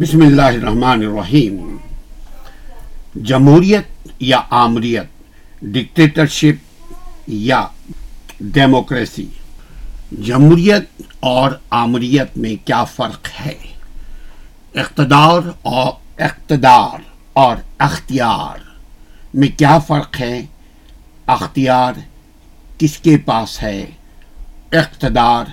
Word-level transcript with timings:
بسم 0.00 0.20
اللہ 0.20 0.42
الرحمن 0.42 1.02
الرحیم۔ 1.02 1.76
جمہوریت 3.22 4.08
یا 4.20 4.42
آمریت 4.50 5.06
ڈکٹیٹرشپ 5.62 6.94
یا 7.26 7.66
ڈیموکریسی 8.40 9.26
جمہوریت 10.12 11.02
اور 11.20 11.50
آمریت 11.70 12.38
میں 12.38 12.66
کیا 12.66 12.84
فرق 12.84 13.28
ہے؟ 13.40 13.54
اقتدار 14.74 15.40
اور 15.62 15.92
اقتدار 16.20 16.98
اور 17.32 17.56
اختیار 17.78 18.58
میں 19.34 19.48
کیا 19.58 19.78
فرق 19.78 20.20
ہے؟ 20.20 20.46
اختیار 21.26 21.92
کس 22.78 22.98
کے 22.98 23.16
پاس 23.16 23.62
ہے؟ 23.62 23.86
اقتدار 24.72 25.44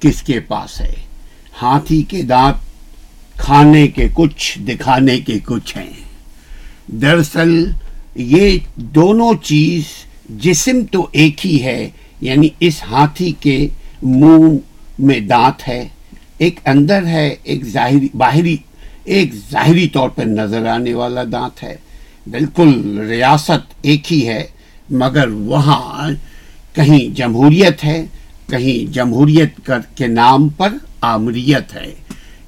کس 0.00 0.22
کے 0.22 0.40
پاس 0.40 0.80
ہے؟ 0.80 0.94
ہاتھی 1.62 2.02
کے 2.02 2.22
دانت 2.22 2.73
کھانے 3.36 3.88
کے 3.88 4.08
کچھ، 4.14 4.58
دکھانے 4.58 5.20
کے 5.20 5.38
کچھ 5.46 5.76
ہیں۔ 5.76 5.90
دراصل 6.86 7.70
یہ 8.14 8.58
دونوں 8.76 9.32
چیز 9.42 9.82
جسم 10.28 10.84
تو 10.92 11.08
ایک 11.12 11.46
ہی 11.46 11.62
ہے 11.62 11.90
یعنی 12.20 12.48
اس 12.60 12.82
ہاتھی 12.90 13.32
کے 13.40 13.68
منہ 14.02 14.56
میں 14.98 15.20
دانت 15.20 15.68
ہے۔ 15.68 15.88
ایک 16.38 16.60
اندر 16.64 17.06
ہے، 17.06 17.34
ایک 17.42 17.64
ظاہری، 17.64 18.08
باہری، 18.14 18.56
ایک 19.04 19.34
ظاہری 19.50 19.88
طور 19.88 20.08
پر 20.08 20.24
نظر 20.24 20.66
آنے 20.66 20.94
والا 20.94 21.22
دانت 21.32 21.62
ہے۔ 21.62 21.76
بالکل 22.26 22.98
ریاست 22.98 23.74
ایک 23.82 24.12
ہی 24.12 24.28
ہے، 24.28 24.44
مگر 24.90 25.28
وہاں 25.28 26.10
کہیں 26.74 27.16
جمہوریت 27.16 27.84
ہے، 27.84 28.06
کہیں 28.48 28.92
جمہوریت 28.92 29.66
کر 29.66 29.78
کے 29.94 30.06
نام 30.06 30.48
پر 30.48 30.72
آمریت 31.00 31.74
ہے۔ 31.74 32.03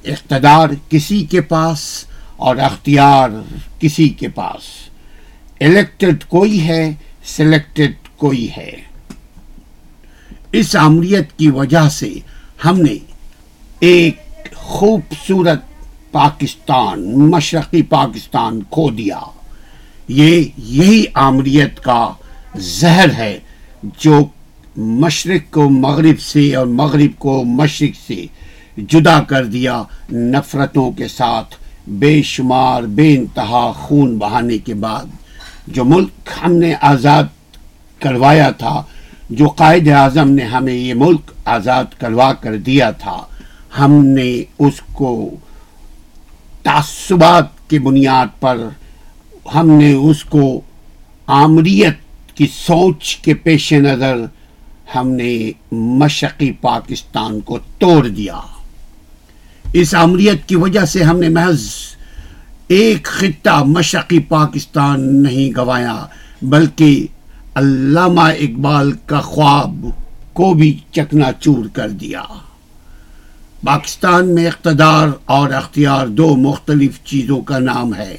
اقتدار 0.07 0.69
کسی 0.89 1.25
کے 1.25 1.41
پاس 1.41 2.05
اور 2.37 2.57
اختیار 2.57 3.31
کسی 3.81 4.09
کے 4.09 4.29
پاس۔ 4.29 4.63
الیکٹڈ 5.61 6.25
کوئی 6.25 6.69
ہے 6.69 6.95
سلیکٹڈ 7.25 7.93
کوئی 8.17 8.49
ہے۔ 8.57 8.71
اس 10.53 10.77
عمریت 10.77 11.39
کی 11.39 11.51
وجہ 11.51 11.89
سے 11.89 12.15
ہم 12.65 12.81
نے 12.81 12.97
ایک 13.81 14.17
خوبصورت 14.55 15.61
پاکستان، 16.13 17.31
مشرقی 17.31 17.83
پاکستان 17.83 18.61
کھو 18.71 18.91
دیا۔ 18.91 19.21
یہ 20.09 20.45
یہی 20.57 21.05
آمریت 21.15 21.81
کا 21.81 22.13
زہر 22.57 23.09
ہے 23.17 23.39
جو 23.99 24.25
مشرق 24.77 25.53
کو 25.53 25.71
مغرب 25.71 26.21
سے 26.21 26.55
اور 26.55 26.67
مغرب 26.67 27.19
کو 27.19 27.45
مشرق 27.45 28.07
سے 28.07 28.27
جدا 28.77 29.21
کر 29.21 29.45
دیا 29.45 29.83
نفرتوں 30.13 30.91
کے 30.91 31.09
ساتھ 31.09 31.55
بے 31.89 32.23
شمار، 32.23 32.83
بے 32.83 33.15
انتہا 33.17 33.73
خون 33.73 34.17
بہانے 34.19 34.59
کے 34.59 34.75
بعد، 34.75 35.07
جو 35.67 35.85
ملک 35.85 36.31
ہم 36.43 36.53
نے 36.53 36.73
آزاد 36.81 37.25
کروایا 37.99 38.51
تھا، 38.51 38.83
جو 39.31 39.49
قائد 39.49 39.89
اعظم 39.89 40.31
نے 40.31 40.45
ہمیں 40.45 40.75
یہ 40.75 40.95
ملک 40.95 41.31
آزاد 41.45 41.99
کروا 41.99 42.33
کر 42.33 42.57
دیا 42.57 42.91
تھا، 42.91 43.17
ہم 43.79 43.93
نے 44.07 44.43
اس 44.59 44.81
کو 44.93 45.31
تعصبات 46.63 47.71
کی 47.71 47.79
بنیاد 47.79 48.41
پر، 48.41 48.67
ہم 49.55 49.71
نے 49.71 49.93
اس 49.93 50.25
کو 50.25 50.61
آمریت 51.27 52.37
کی 52.37 52.47
سوچ 52.47 53.17
کے 53.17 53.35
پیش 53.35 53.73
نظر، 53.73 54.25
ہم 54.95 55.11
نے 55.11 55.51
مشقی 55.73 56.53
پاکستان 56.53 57.41
کو 57.41 57.59
توڑ 57.79 58.07
دیا۔ 58.09 58.41
اس 59.81 59.95
عمریت 59.95 60.47
کی 60.49 60.57
وجہ 60.57 60.85
سے 60.85 61.03
ہم 61.03 61.19
نے 61.21 61.29
محض 61.29 61.65
ایک 62.69 63.05
خطہ 63.07 63.63
مشرقی 63.67 64.19
پاکستان 64.29 65.05
نہیں 65.23 65.51
گوایا، 65.57 65.97
بلکہ 66.43 67.07
علامہ 67.55 68.29
اقبال 68.41 68.93
کا 69.07 69.21
خواب 69.23 69.87
کو 70.33 70.53
بھی 70.55 70.73
چکنا 70.93 71.31
چور 71.41 71.65
کر 71.73 71.89
دیا۔ 72.01 72.23
پاکستان 73.65 74.35
میں 74.35 74.47
اقتدار 74.47 75.09
اور 75.37 75.53
اختیار 75.53 76.07
دو 76.17 76.35
مختلف 76.39 76.99
چیزوں 77.05 77.41
کا 77.43 77.59
نام 77.61 77.95
ہے، 77.95 78.17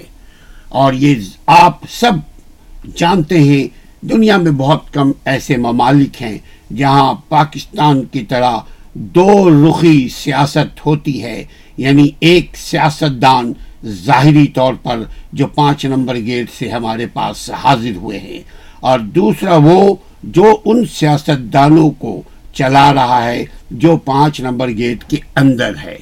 اور 0.70 0.94
یہ 0.94 1.16
آپ 1.48 1.86
سب 1.92 2.96
جانتے 2.96 3.40
ہیں، 3.40 3.68
دنیا 4.10 4.38
میں 4.38 4.52
بہت 4.58 4.94
کم 4.94 5.12
ایسے 5.26 5.58
ممالک 5.58 6.22
ہیں 6.22 6.38
جہاں 6.76 7.14
پاکستان 7.30 8.04
کی 8.04 8.24
طرح 8.26 8.58
دو 9.16 9.50
رخی 9.50 10.08
سیاست 10.10 10.86
ہوتی 10.86 11.22
ہے 11.24 11.44
یعنی 11.78 12.10
ایک 12.20 12.56
سیاست 12.58 13.22
دان 13.22 13.52
ظاہری 14.06 14.48
طور 14.48 14.74
پر 14.84 15.04
جو 15.34 15.48
پانچ 15.48 15.86
نمبر 15.86 16.16
گیٹ 16.16 16.50
سے 16.60 16.70
ہمارے 16.70 17.06
پاس 17.14 17.50
حاضر 17.64 17.96
ہوئے 17.96 18.20
ہیں، 18.20 18.42
اور 18.80 19.00
دوسرا 19.16 19.56
وہ 19.64 19.96
جو 20.24 20.56
ان 20.66 20.86
سیاست 20.92 21.54
دانوں 21.54 21.90
کو 22.00 22.22
چلا 22.54 22.94
رہا 22.94 23.24
ہے 23.24 23.44
جو 23.72 23.96
پانچ 24.06 24.40
نمبر 24.42 24.70
گیٹ 24.78 25.04
کے 25.04 25.18
اندر 25.36 25.76
ہے۔ 25.84 25.98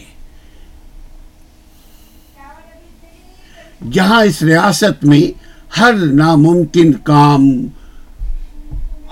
جہاں 3.91 4.23
اس 4.23 4.41
ریاست 4.41 5.03
میں 5.05 5.21
ہر 5.79 5.93
ناممکن 6.13 6.93
کام، 7.03 7.49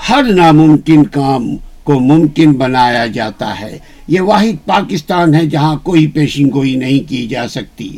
ہر 0.09 0.23
ناممکن 0.35 1.03
کام 1.11 1.55
کو 1.83 1.99
ممکن 1.99 2.51
بنایا 2.51 3.05
جاتا 3.05 3.59
ہے۔ 3.59 3.77
یہ 4.07 4.21
واحد 4.21 4.66
پاکستان 4.66 5.35
ہے 5.35 5.45
جہاں 5.45 5.75
کوئی 5.75 6.07
پیشن 6.07 6.49
گوئی 6.53 6.75
نہیں 6.75 7.09
کی 7.09 7.27
جا 7.27 7.47
سکتی۔ 7.47 7.97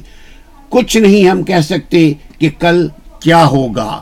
کچھ 0.69 0.97
نہیں 0.97 1.29
ہم 1.29 1.44
کہہ 1.44 1.62
سکتے 1.63 2.13
کہ 2.40 2.50
کل 2.59 2.88
کیا 3.19 3.46
ہوگا۔ 3.46 4.01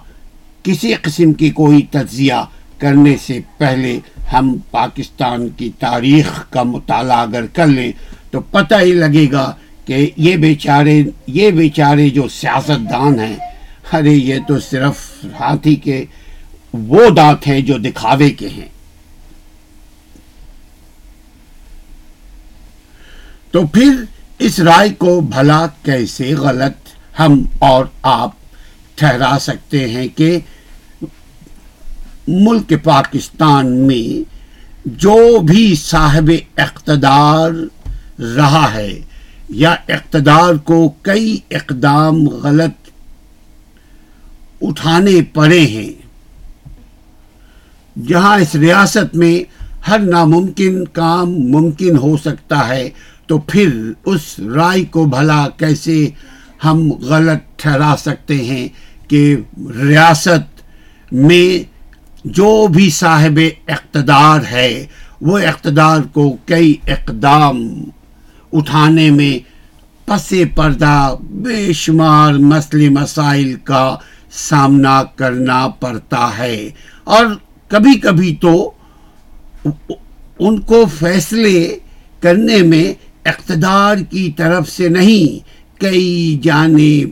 کسی 0.63 0.93
قسم 0.93 1.33
کی 1.33 1.49
کوئی 1.49 1.81
تجزیہ 1.81 2.33
کرنے 2.77 3.15
سے 3.27 3.39
پہلے 3.57 3.99
ہم 4.33 4.57
پاکستان 4.71 5.49
کی 5.49 5.69
تاریخ 5.79 6.49
کا 6.49 6.63
مطالعہ 6.63 7.17
اگر 7.17 7.45
کر 7.45 7.67
لیں 7.67 7.91
تو 8.31 8.41
پتہ 8.41 8.75
ہی 8.81 8.91
لگے 8.91 9.27
گا 9.31 9.53
کہ 9.85 10.09
یہ 10.17 10.35
بیچارے 10.35 11.03
یہ 11.27 11.51
بیچارے 11.51 12.09
جو 12.09 12.27
سیاست 12.27 12.91
دان 12.91 13.19
ہیں، 13.19 13.35
ارے 13.93 14.11
یہ 14.11 14.35
تو 14.47 14.59
صرف 14.59 15.25
ہاتھی 15.39 15.75
کے 15.75 16.05
وہ 16.73 17.09
دانت 17.09 17.47
ہیں 17.47 17.61
جو 17.61 17.77
دکھاوے 17.77 18.29
کے 18.29 18.47
ہیں۔ 18.49 18.72
تو 23.53 23.65
پھر 23.65 24.03
اس 24.39 24.59
رائے 24.59 24.89
کو 24.97 25.21
بھلا 25.21 25.67
کیسے 25.83 26.33
غلط 26.33 26.89
ہم 27.19 27.43
اور 27.59 27.85
آپ 28.01 28.31
ٹھہرا 28.95 29.37
سکتے 29.41 29.87
ہیں 29.89 30.07
کہ 30.15 30.39
ملک 32.27 32.73
پاکستان 32.83 33.71
میں 33.87 34.31
جو 34.85 35.39
بھی 35.39 35.75
صاحب 35.75 36.31
اقتدار 36.57 37.51
رہا 38.19 38.73
ہے 38.73 38.99
یا 39.49 39.75
اقتدار 39.87 40.53
کو 40.63 40.89
کئی 41.01 41.37
اقدام 41.51 42.27
غلط 42.27 42.89
اٹھانے 44.61 45.21
پڑے 45.33 45.59
ہیں، 45.59 45.91
جہاں 48.07 48.37
اس 48.39 48.55
ریاست 48.55 49.15
میں 49.15 49.43
ہر 49.87 49.99
ناممکن 49.99 50.85
کام 50.85 51.33
ممکن 51.51 51.97
ہو 51.97 52.17
سکتا 52.17 52.67
ہے 52.67 52.89
تو 53.27 53.37
پھر 53.37 53.91
اس 54.05 54.39
رائے 54.39 54.83
کو 54.85 55.05
بھلا 55.05 55.47
کیسے 55.57 56.09
ہم 56.63 56.91
غلط 56.91 57.59
ٹھہرا 57.59 57.95
سکتے 57.99 58.35
ہیں 58.35 58.67
کہ 59.07 59.35
ریاست 59.57 60.61
میں 61.11 61.63
جو 62.25 62.67
بھی 62.67 62.89
صاحب 62.89 63.39
اقتدار 63.67 64.39
ہے، 64.51 64.85
وہ 65.21 65.39
اقتدار 65.39 65.99
کو 66.13 66.37
کئی 66.45 66.75
اقدام 66.87 67.73
اٹھانے 68.53 69.09
میں 69.09 69.53
پس 70.05 70.33
پردہ 70.55 71.15
بے 71.21 71.73
شمار 71.73 72.33
مسئلے 72.33 72.89
مسائل 72.89 73.55
کا 73.63 73.95
سامنا 74.31 75.03
کرنا 75.03 75.67
پڑتا 75.67 76.29
ہے۔ 76.37 76.69
اور 77.03 77.25
کبھی 77.67 77.99
کبھی 77.99 78.35
تو 78.35 78.71
ان 80.39 80.59
کو 80.59 80.85
فیصلے 80.99 81.77
کرنے 82.19 82.61
میں 82.61 82.93
اقتدار 83.25 83.97
کی 84.09 84.31
طرف 84.31 84.69
سے 84.69 84.89
نہیں، 84.89 85.49
کئی 85.81 86.39
جانب، 86.43 87.09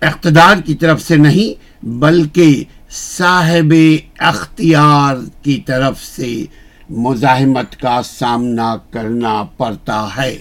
اقتدار 0.00 0.56
کی 0.64 0.74
طرف 0.74 1.02
سے 1.02 1.16
نہیں، 1.16 1.84
بلکہ 1.86 2.64
صاحب 2.90 3.74
اختیار 4.18 5.16
کی 5.42 5.60
طرف 5.66 6.04
سے 6.04 6.44
مزاحمت 6.90 7.80
کا 7.80 8.00
سامنا 8.04 8.76
کرنا 8.90 9.42
پڑتا 9.56 10.08
ہے۔ 10.16 10.36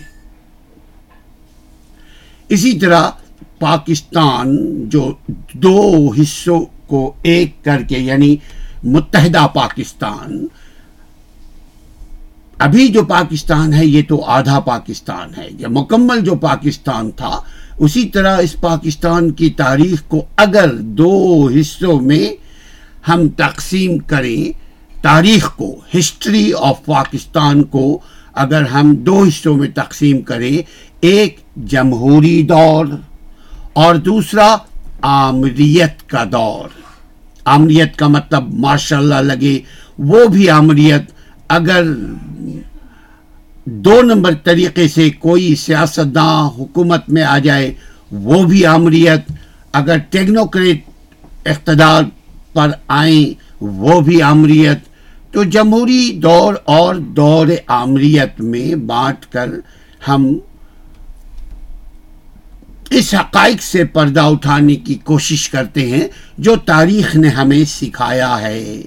اسی 2.49 2.79
طرح 2.79 3.09
پاکستان 3.59 4.57
جو 4.89 5.13
دو 5.53 6.11
حصوں 6.21 6.65
کو 6.87 7.13
ایک 7.21 7.63
کر 7.63 7.81
کے 7.89 7.97
یعنی 7.97 8.35
متحدہ 8.83 9.47
پاکستان 9.53 10.47
ابھی 12.61 12.87
جو 12.87 13.03
پاکستان 13.03 13.73
ہے، 13.73 13.85
یہ 13.85 14.01
تو 14.07 14.23
آدھا 14.25 14.59
پاکستان 14.59 15.29
ہے۔ 15.37 15.47
یہ 15.59 15.67
مکمل 15.67 16.19
جو 16.19 16.35
پاکستان 16.35 17.11
تھا، 17.11 17.39
اسی 17.79 18.03
طرح 18.05 18.37
اس 18.37 18.55
پاکستان 18.61 19.31
کی 19.31 19.49
تاریخ 19.49 20.01
کو 20.07 20.25
اگر 20.37 20.73
دو 20.73 21.49
حصوں 21.59 22.01
میں 22.01 22.25
ہم 23.09 23.27
تقسیم 23.29 23.97
کریں، 23.97 24.51
تاریخ 25.01 25.51
کو 25.55 25.79
ہسٹری 25.97 26.51
آف 26.57 26.85
پاکستان 26.85 27.63
کو 27.63 27.99
اگر 28.33 28.61
ہم 28.61 28.95
دو 28.95 29.23
حصوں 29.23 29.57
میں 29.57 29.67
تقسیم 29.75 30.21
کریں، 30.21 30.57
ایک 31.01 31.39
جمہوری 31.55 32.41
دور 32.43 32.85
اور 33.73 33.95
دوسرا 33.95 34.55
آمریت 35.01 36.09
کا 36.09 36.23
دور۔ 36.31 36.69
آمریت 37.45 37.95
کا 37.95 38.07
مطلب 38.07 38.53
ماشاء 38.53 38.97
اللہ 38.97 39.21
لگے، 39.21 39.59
وہ 39.97 40.27
بھی 40.27 40.49
آمریت 40.49 41.11
اگر 41.51 41.83
دو 43.85 44.01
نمبر 44.01 44.33
طریقے 44.43 44.87
سے 44.87 45.09
کوئی 45.19 45.53
سیاستداں 45.55 46.49
حکومت 46.57 47.09
میں 47.09 47.23
آ 47.23 47.37
جائے، 47.39 47.73
وہ 48.11 48.43
بھی 48.43 48.65
آمریت 48.65 49.31
اگر 49.73 49.97
ٹیکنوکریٹ 50.09 50.89
اقتدار 51.45 52.03
پر 52.53 52.71
آئیں، 52.87 53.33
وہ 53.61 53.99
بھی 54.01 54.21
آمریت 54.21 54.89
تو 55.33 55.43
جمہوری 55.43 56.11
دور 56.23 56.53
اور 56.67 56.95
دور 57.17 57.47
آمریت 57.67 58.39
میں 58.41 58.75
بانٹ 58.85 59.25
کر 59.31 59.49
ہم 60.07 60.33
اس 62.89 63.13
حقائق 63.13 63.61
سے 63.63 63.83
پردہ 63.85 64.21
اٹھانے 64.21 64.75
کی 64.75 64.95
کوشش 65.03 65.49
کرتے 65.49 65.87
ہیں 65.89 66.07
جو 66.37 66.55
تاریخ 66.65 67.15
نے 67.15 67.29
ہمیں 67.29 67.63
سکھایا 67.67 68.41
ہے۔ 68.41 68.81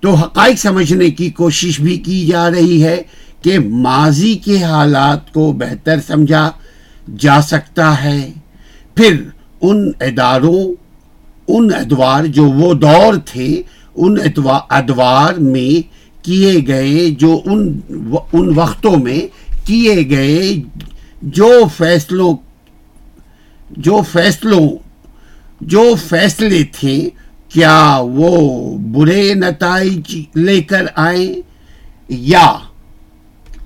تو 0.00 0.14
حقائق 0.14 0.58
سمجھنے 0.58 1.10
کی 1.10 1.30
کوشش 1.30 1.80
بھی 1.80 1.96
کی 1.98 2.26
جا 2.26 2.50
رہی 2.50 2.84
ہے 2.84 3.02
کہ 3.42 3.58
ماضی 3.58 4.34
کے 4.34 4.62
حالات 4.62 5.32
کو 5.32 5.52
بہتر 5.52 6.00
سمجھا 6.06 6.50
جا 7.18 7.40
سکتا 7.42 8.04
ہے۔ 8.04 8.32
پھر 8.94 9.22
ان 9.60 9.90
اداروں، 10.00 10.64
ان 11.48 11.70
ادوار 11.74 12.24
جو 12.24 12.44
وہ 12.44 12.74
دور 12.74 13.14
تھے، 13.24 13.62
ان 13.94 14.16
ادوار 14.70 15.34
میں 15.34 15.82
کیے 16.24 16.52
گئے، 16.66 17.10
جو 17.10 17.40
ان 17.44 17.80
ان 18.32 18.58
وقتوں 18.58 18.96
میں 18.96 19.20
کیے 19.66 20.08
گئے 20.10 20.54
جو 21.22 21.50
فیصلوں 21.76 22.36
جو 23.70 24.00
فیصلوں، 24.12 24.68
جو 25.60 25.94
فیصلے 26.08 26.64
تھے 26.72 27.08
کیا 27.52 27.98
وہ 28.02 28.78
برے 28.78 29.34
نتائج 29.34 30.16
لے 30.34 30.62
کر 30.62 30.86
آئیں 30.94 31.34
یا 32.08 32.46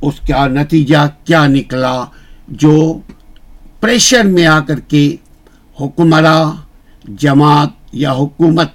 اس 0.01 0.21
کا 0.29 0.47
نتیجہ 0.47 1.07
کیا 1.25 1.47
نکلا 1.47 2.05
جو 2.49 2.99
پریشر 3.81 4.25
میں 4.25 4.47
آ 4.47 4.61
کر 4.61 4.81
کے 4.81 5.17
حکمراں، 5.81 6.53
جماعت 7.05 7.71
یا 7.93 8.13
حکومت 8.13 8.69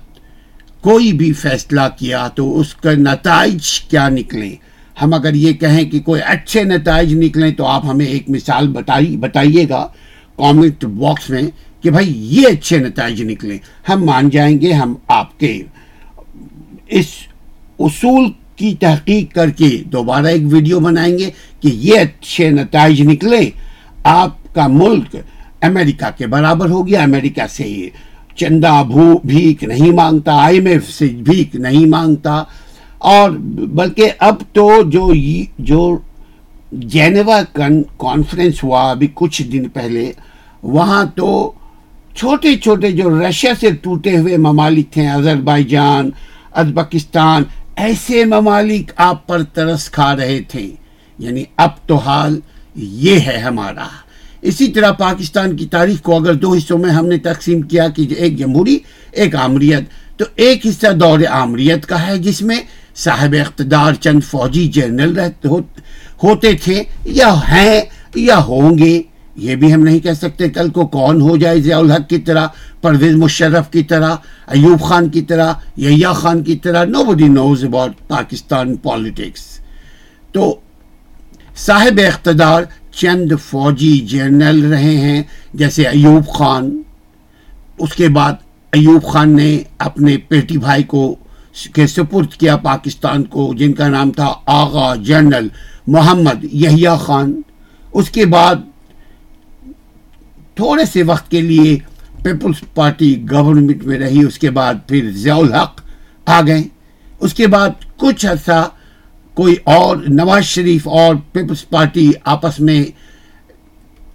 کوئی 0.82 1.14
بھی 1.14 1.34
فیصلہ 1.34 1.82
کیا 1.98 2.28
تو 2.28 2.60
اس 2.60 2.76
کا 2.76 2.92
نتائج 2.94 3.80
کیا 3.80 4.10
نکلے؟ 4.10 4.56
ہم 5.02 5.14
اگر 5.14 5.34
یہ 5.34 5.54
کہیں 5.54 5.84
کہ 5.86 6.00
کوئی 6.00 6.22
اچھے 6.26 6.64
نتائج 6.64 7.14
نکلیں 7.14 7.52
تو 7.52 7.66
آپ 7.66 7.86
ہمیں 7.86 8.06
ایک 8.06 8.30
مثال 8.30 8.68
بتائی 8.68 9.18
بتائیے 9.18 9.66
گا 9.70 9.88
کامنٹ 10.36 10.86
باکس 10.86 11.30
میں۔ 11.30 11.44
کہ 11.82 11.92
بھائی 11.92 12.14
یہ 12.36 12.48
اچھے 12.48 12.78
نتائج 12.78 13.22
نکلیں 13.24 13.58
ہم 13.90 14.06
مان 14.06 14.30
جائیں 14.30 14.60
گے، 14.62 14.72
ہم 14.74 14.94
آپ 15.08 15.40
کے 15.40 15.52
اس 16.98 17.08
اصول 17.80 18.30
کی 18.56 18.74
تحقیق 18.80 19.34
کر 19.36 19.50
کے 19.50 19.70
دوبارہ 19.92 20.28
ایک 20.28 20.42
ویڈیو 20.54 20.80
بنائیں 20.80 21.18
گے 21.18 21.30
کہ 21.62 21.70
یہ 21.74 22.00
اچھے 22.00 22.50
نتائج 22.50 23.02
نکلے، 23.08 23.50
آپ 24.04 24.54
کا 24.56 24.68
ملک 24.68 25.16
امریکہ 25.62 26.10
کے 26.18 26.28
برابر 26.28 26.70
ہو 26.70 26.88
گیا، 26.88 27.02
امریکہ 27.04 27.48
سے 27.52 27.90
چندہ 28.36 28.82
بھو 28.88 29.06
بھیک 29.24 29.64
نہیں 29.64 29.92
مانگتا 29.94 30.36
آئی 30.42 30.58
ایم 30.58 30.66
ایف 30.66 30.90
سے 30.90 31.08
بھیک 31.24 31.56
نہیں 31.56 31.86
مانگتا۔ 31.86 32.44
اور 33.12 33.32
بلکہ 33.80 34.12
اب 34.20 34.42
تو 34.54 34.70
جو 34.92 35.12
جو 35.60 35.98
جینوا 36.72 37.42
کانفرنس 37.54 38.64
ہوا 38.64 38.90
ابھی 38.92 39.08
کچھ 39.14 39.42
دن 39.52 39.68
پہلے، 39.70 40.12
وہاں 40.64 41.04
تو 41.16 41.30
چھوٹے 42.16 42.56
چھوٹے 42.56 42.92
جو 42.92 43.22
رشیا 43.30 43.54
سے 43.60 43.72
ٹوٹے 43.72 44.18
ہوئے 44.18 44.38
ممالک 44.38 44.92
تھے 44.92 45.08
اظہر 45.08 45.62
جان 45.62 46.10
ازبکستان، 46.52 47.44
ایسے 47.76 48.26
ممالک 48.26 48.92
آپ 48.96 49.28
پر 49.28 49.44
ترس 49.44 49.90
کھا 49.90 50.16
رہے 50.16 50.40
تھے۔ 50.48 50.76
یعنی 51.20 51.44
اب 51.56 51.70
تو 51.88 51.96
حال 51.96 52.40
یہ 52.76 53.20
ہے 53.20 53.38
ہمارا۔ 53.38 53.88
اسی 54.42 54.68
طرح 54.68 54.92
پاکستان 54.92 55.56
کی 55.56 55.66
تاریخ 55.66 56.02
کو 56.02 56.16
اگر 56.16 56.34
دو 56.34 56.54
حصوں 56.54 56.78
میں 56.78 56.90
ہم 56.90 57.06
نے 57.06 57.18
تقسیم 57.18 57.62
کیا 57.62 57.88
کہ 57.88 58.08
ایک 58.18 58.38
جمہوری، 58.38 58.80
ایک 59.12 59.36
آمریت، 59.36 59.84
تو 60.18 60.26
ایک 60.36 60.66
حصہ 60.66 60.88
دور 60.88 61.20
آمریت 61.30 61.86
کا 61.86 62.08
ہے، 62.08 62.18
جس 62.18 62.42
میں 62.42 62.60
صاحب 62.96 63.36
اقتدار 63.46 63.94
چند 63.94 64.20
فوجی 64.24 64.68
جنرل 64.68 65.20
ہوتے 66.24 66.54
تھے، 66.54 66.84
یا 67.06 67.34
ہیں 67.34 67.82
یا 68.16 68.38
ہوں 68.38 68.78
گے۔ 68.78 69.02
یہ 69.40 69.56
بھی 69.56 69.74
ہم 69.74 69.84
نہیں 69.84 70.00
کہہ 70.00 70.14
سکتے 70.14 70.50
کل 70.50 70.70
کو 70.70 70.86
کون 70.88 71.22
ہو 71.22 71.38
جائے 71.38 71.62
ضیاء 71.62 71.78
الحق 71.78 72.10
کی 72.10 72.18
طرح، 72.18 72.48
پرویز 72.82 73.16
مشرف 73.16 73.72
کی 73.72 73.84
طرح، 73.84 74.16
ایوب 74.48 74.82
خان 74.82 75.10
کی 75.10 75.22
طرح 75.22 75.54
یا 75.78 76.12
خان 76.14 76.44
کی 76.44 76.56
طرح 76.56 76.86
nobody 77.04 77.28
knows 77.28 77.64
about 77.64 78.08
Pakistan 78.08 78.76
politics 78.76 79.48
تو 80.32 80.60
صاحب 81.56 82.00
اقتدار 82.08 82.64
چند 82.92 83.32
فوجی 83.44 83.98
جنرل 84.00 84.64
رہے 84.64 84.98
ہیں، 84.98 85.24
جیسے 85.54 85.84
ایوب 85.84 86.28
خان۔ 86.28 86.82
اس 87.78 87.94
کے 87.94 88.08
بعد 88.08 88.34
ایوب 88.72 89.04
خان 89.04 89.36
نے 89.36 89.58
اپنے 89.78 90.18
پیٹی 90.18 90.58
بھائی 90.58 90.84
کو 90.84 91.16
کے 91.74 91.88
سپرد 91.88 92.34
کیا 92.34 92.56
پاکستان 92.58 93.24
کو، 93.24 93.54
جن 93.54 93.74
کا 93.74 93.88
نام 93.88 94.12
تھا 94.12 94.34
آغا 94.46 94.96
جنرل 94.96 95.48
محمد 95.88 96.44
یحییٰ 96.44 96.98
خان۔ 97.00 97.42
اس 97.94 98.10
کے 98.10 98.26
بعد 98.26 98.56
تھوڑے 100.60 100.86
سے 100.86 101.04
وقت 101.04 101.30
کے 101.32 101.42
لیے 101.42 101.78
پیپلز 102.24 102.64
پارٹی 102.74 103.12
گورنمنٹ 103.32 103.84
میں 103.84 104.00
رہی، 104.00 104.24
اس 104.24 104.38
کے 104.40 104.50
بعد 104.52 104.74
پھر 104.88 105.10
ضیاء 105.12 105.36
الحق 105.36 105.82
آ 106.26 106.42
گئے۔ 106.48 106.64
اس 107.20 107.34
کے 107.34 107.48
بعد 107.48 107.70
کچھ 107.98 108.26
عرصہ 108.26 108.68
کوئی 109.34 109.56
اور 109.64 109.98
نواز 110.08 110.44
شریف 110.46 110.88
اور 110.88 111.16
پیپلز 111.32 111.68
پارٹی 111.70 112.12
آپس 112.26 112.60
میں 112.60 112.84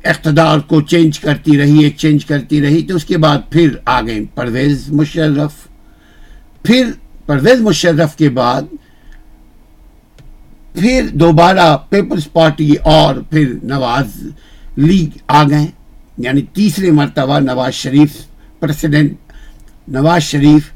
اقتدار 0.04 0.58
کو 0.58 0.80
چینج 0.80 1.18
کرتی 1.18 1.58
رہی 1.58 1.84
ایکچینج 1.84 2.24
کرتی 2.26 2.60
رہی، 2.62 2.82
تو 2.82 2.96
اس 2.96 3.04
کے 3.04 3.18
بعد 3.18 3.38
پھر 3.50 3.68
آ 3.84 4.00
گئے 4.00 4.20
پرویز 4.34 4.88
مشرف۔ 4.92 5.52
پھر 6.62 6.90
پرویز 7.26 7.60
مشرف 7.60 8.16
کے 8.16 8.28
بعد 8.30 8.62
پھر 10.72 11.06
دوبارہ 11.12 11.76
پیپلز 11.90 12.32
پارٹی 12.32 12.74
اور 12.84 13.14
پھر 13.30 13.54
نواز 13.62 14.26
لیگ 14.76 15.18
آ 15.28 15.42
گئے۔ 15.42 15.66
یعنی 16.18 16.42
تیسرے 16.42 16.90
مرتبہ 16.90 17.38
Nawaz 17.38 17.74
Sharif 17.74 18.26
president 18.60 19.12
Nawaz 19.88 20.22
Sharif 20.22 20.70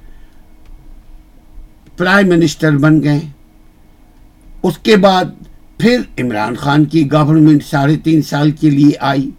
prime 1.96 2.28
minister 2.28 2.76
بن 2.76 3.02
گئے۔ 3.02 3.20
اس 4.62 4.78
کے 4.78 4.96
بعد 4.96 5.24
پھر 5.78 6.00
عمران 6.18 6.54
خان 6.54 6.84
کی 6.84 7.12
گورنمنٹ 7.12 7.64
ساڑھے 7.64 7.96
تین 7.96 8.22
سال 8.22 8.50
کے 8.50 8.70
لیے 8.70 8.90
آئی۔ 9.00 9.30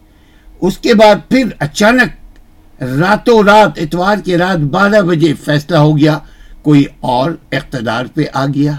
اس 0.61 0.77
کے 0.77 0.93
بعد 0.93 1.29
پھر 1.29 1.43
اچانک 1.59 2.81
راتوں 2.81 3.43
رات، 3.43 3.79
اتوار 3.79 4.17
کے 4.25 4.37
رات 4.37 4.57
بارہ 4.57 5.01
بجے 5.01 5.33
فیصلہ 5.33 5.77
ہو 5.77 5.97
گیا، 5.97 6.19
کوئی 6.61 6.83
اور 6.99 7.31
اقتدار 7.51 8.05
پہ 8.05 8.21
آ 8.33 8.45
گیا۔ 8.45 8.75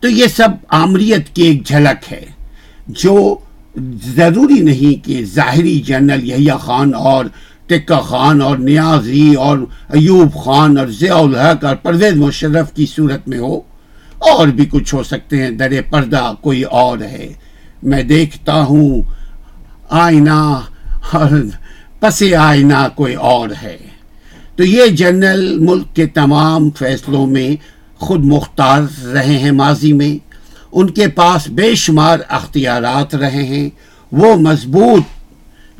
تو 0.00 0.08
یہ 0.08 0.26
سب 0.26 0.48
آمریت 0.68 1.34
کی 1.34 1.42
ایک 1.42 1.66
جھلک 1.66 2.12
ہے، 2.12 2.24
جو 2.86 3.38
ضروری 4.14 4.60
نہیں 4.60 5.06
کہ 5.06 5.24
ظاہری 5.24 5.80
جنرل 5.80 6.24
یحییٰ 6.30 6.58
خان 6.58 6.94
اور 6.94 7.24
ٹکہ 7.66 8.00
خان 8.00 8.42
اور 8.42 8.56
نیازی 8.56 9.34
اور 9.34 9.58
ایوب 9.88 10.34
خان 10.44 10.78
اور 10.78 10.86
ضیاء 10.86 11.16
الحق 11.16 11.64
اور 11.64 11.76
پرویز 11.76 12.16
مشرف 12.16 12.72
کی 12.72 12.86
صورت 12.86 13.28
میں 13.28 13.38
ہو، 13.38 13.60
اور 14.18 14.48
بھی 14.48 14.66
کچھ 14.66 14.94
ہو 14.94 15.02
سکتے 15.02 15.42
ہیں، 15.42 15.50
در 15.50 15.72
پردہ 15.90 16.32
کوئی 16.40 16.62
اور 16.62 16.98
ہے۔ 16.98 17.32
میں 17.82 18.02
دیکھتا 18.02 18.62
ہوں 18.62 19.02
آئینہ 19.90 20.60
اور 21.12 21.30
پس 22.00 22.22
آئینہ 22.38 22.86
کوئی 22.94 23.14
اور 23.14 23.48
ہے۔ 23.62 23.76
تو 24.56 24.64
یہ 24.64 24.86
جنرل 24.86 25.58
ملک 25.58 25.94
کے 25.96 26.06
تمام 26.06 26.70
فیصلوں 26.70 27.26
میں 27.26 27.50
خود 27.98 28.24
مختار 28.24 28.82
رہے 29.06 29.38
ہیں 29.38 29.50
ماضی 29.50 29.92
میں۔ 29.92 30.27
ان 30.72 30.90
کے 30.90 31.08
پاس 31.08 31.48
بے 31.48 31.74
شمار 31.74 32.18
اختیارات 32.28 33.14
رہے 33.14 33.42
ہیں۔ 33.42 33.70
وہ 34.12 34.36
مضبوط 34.36 35.02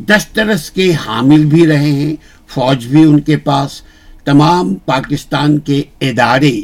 دسترس 0.00 0.70
کے 0.70 0.92
حامل 1.06 1.44
بھی 1.44 1.66
رہے 1.66 1.92
ہیں۔ 1.92 2.16
فوج 2.48 2.86
بھی 2.86 3.02
ان 3.02 3.20
کے 3.20 3.36
پاس۔ 3.36 3.82
تمام 4.24 4.74
پاکستان 4.74 5.58
کے 5.58 5.82
ادارے 6.00 6.60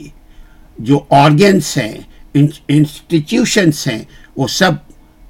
جو 0.79 1.01
آرگنس 1.11 1.77
ہیں 1.77 1.93
انسٹیٹیوشنس 2.69 3.87
ہیں، 3.87 4.03
وہ 4.37 4.47
سب 4.49 4.73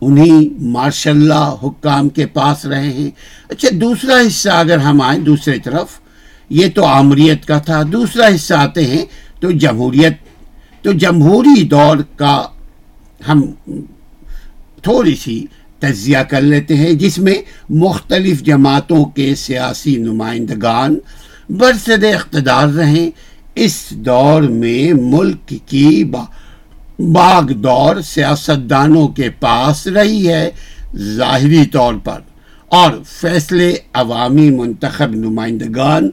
انہی 0.00 0.48
ماشاء 0.60 1.10
اللہ 1.10 1.54
حکام 1.62 2.08
کے 2.08 2.26
پاس 2.26 2.66
رہے 2.66 2.92
ہیں۔ 2.92 3.10
اچھا 3.48 3.68
دوسرا 3.72 4.14
حصہ 4.26 4.48
اگر 4.48 4.78
ہم 4.78 5.00
آئیں 5.00 5.20
دوسرے 5.20 5.58
طرف، 5.58 5.86
یہ 6.50 6.66
تو 6.74 6.84
آمریت 6.84 7.46
کا 7.46 7.58
تھا۔ 7.58 7.82
دوسرا 7.92 8.26
حصہ 8.34 8.54
آتے 8.54 8.86
ہیں 8.86 9.04
تو 9.40 9.50
جمہوریت 9.50 10.12
تو 10.82 10.92
جمہوری 10.92 11.62
دور 11.62 11.96
کا 12.16 12.42
ہم 13.28 13.52
تھوڑی 14.82 15.16
سی 15.16 15.46
تجزیہ 15.78 16.18
کر 16.18 16.40
لیتے 16.40 16.76
ہیں، 16.76 16.92
جس 16.92 17.18
میں 17.18 17.34
مختلف 17.70 18.42
جماعتوں 18.42 19.04
کے 19.04 19.34
سیاسی 19.34 19.96
نمائندگان 19.96 20.98
برسر 21.50 22.04
اقتدار 22.14 22.68
رہیں۔ 22.68 23.10
اس 23.54 23.90
دور 23.90 24.42
میں 24.42 24.92
ملک 24.92 25.54
کی 25.66 26.04
باغ 26.98 27.52
دور 27.52 28.00
سیاستدانوں 28.00 29.08
کے 29.08 29.30
پاس 29.30 29.86
رہی 29.86 30.28
ہے 30.28 30.50
ظاہری 30.96 31.66
طور 31.66 31.94
پر۔ 31.94 32.20
اور 32.68 32.92
فیصلے 33.06 33.74
عوامی 33.92 34.50
منتخب 34.50 35.14
نمائندگان 35.14 36.10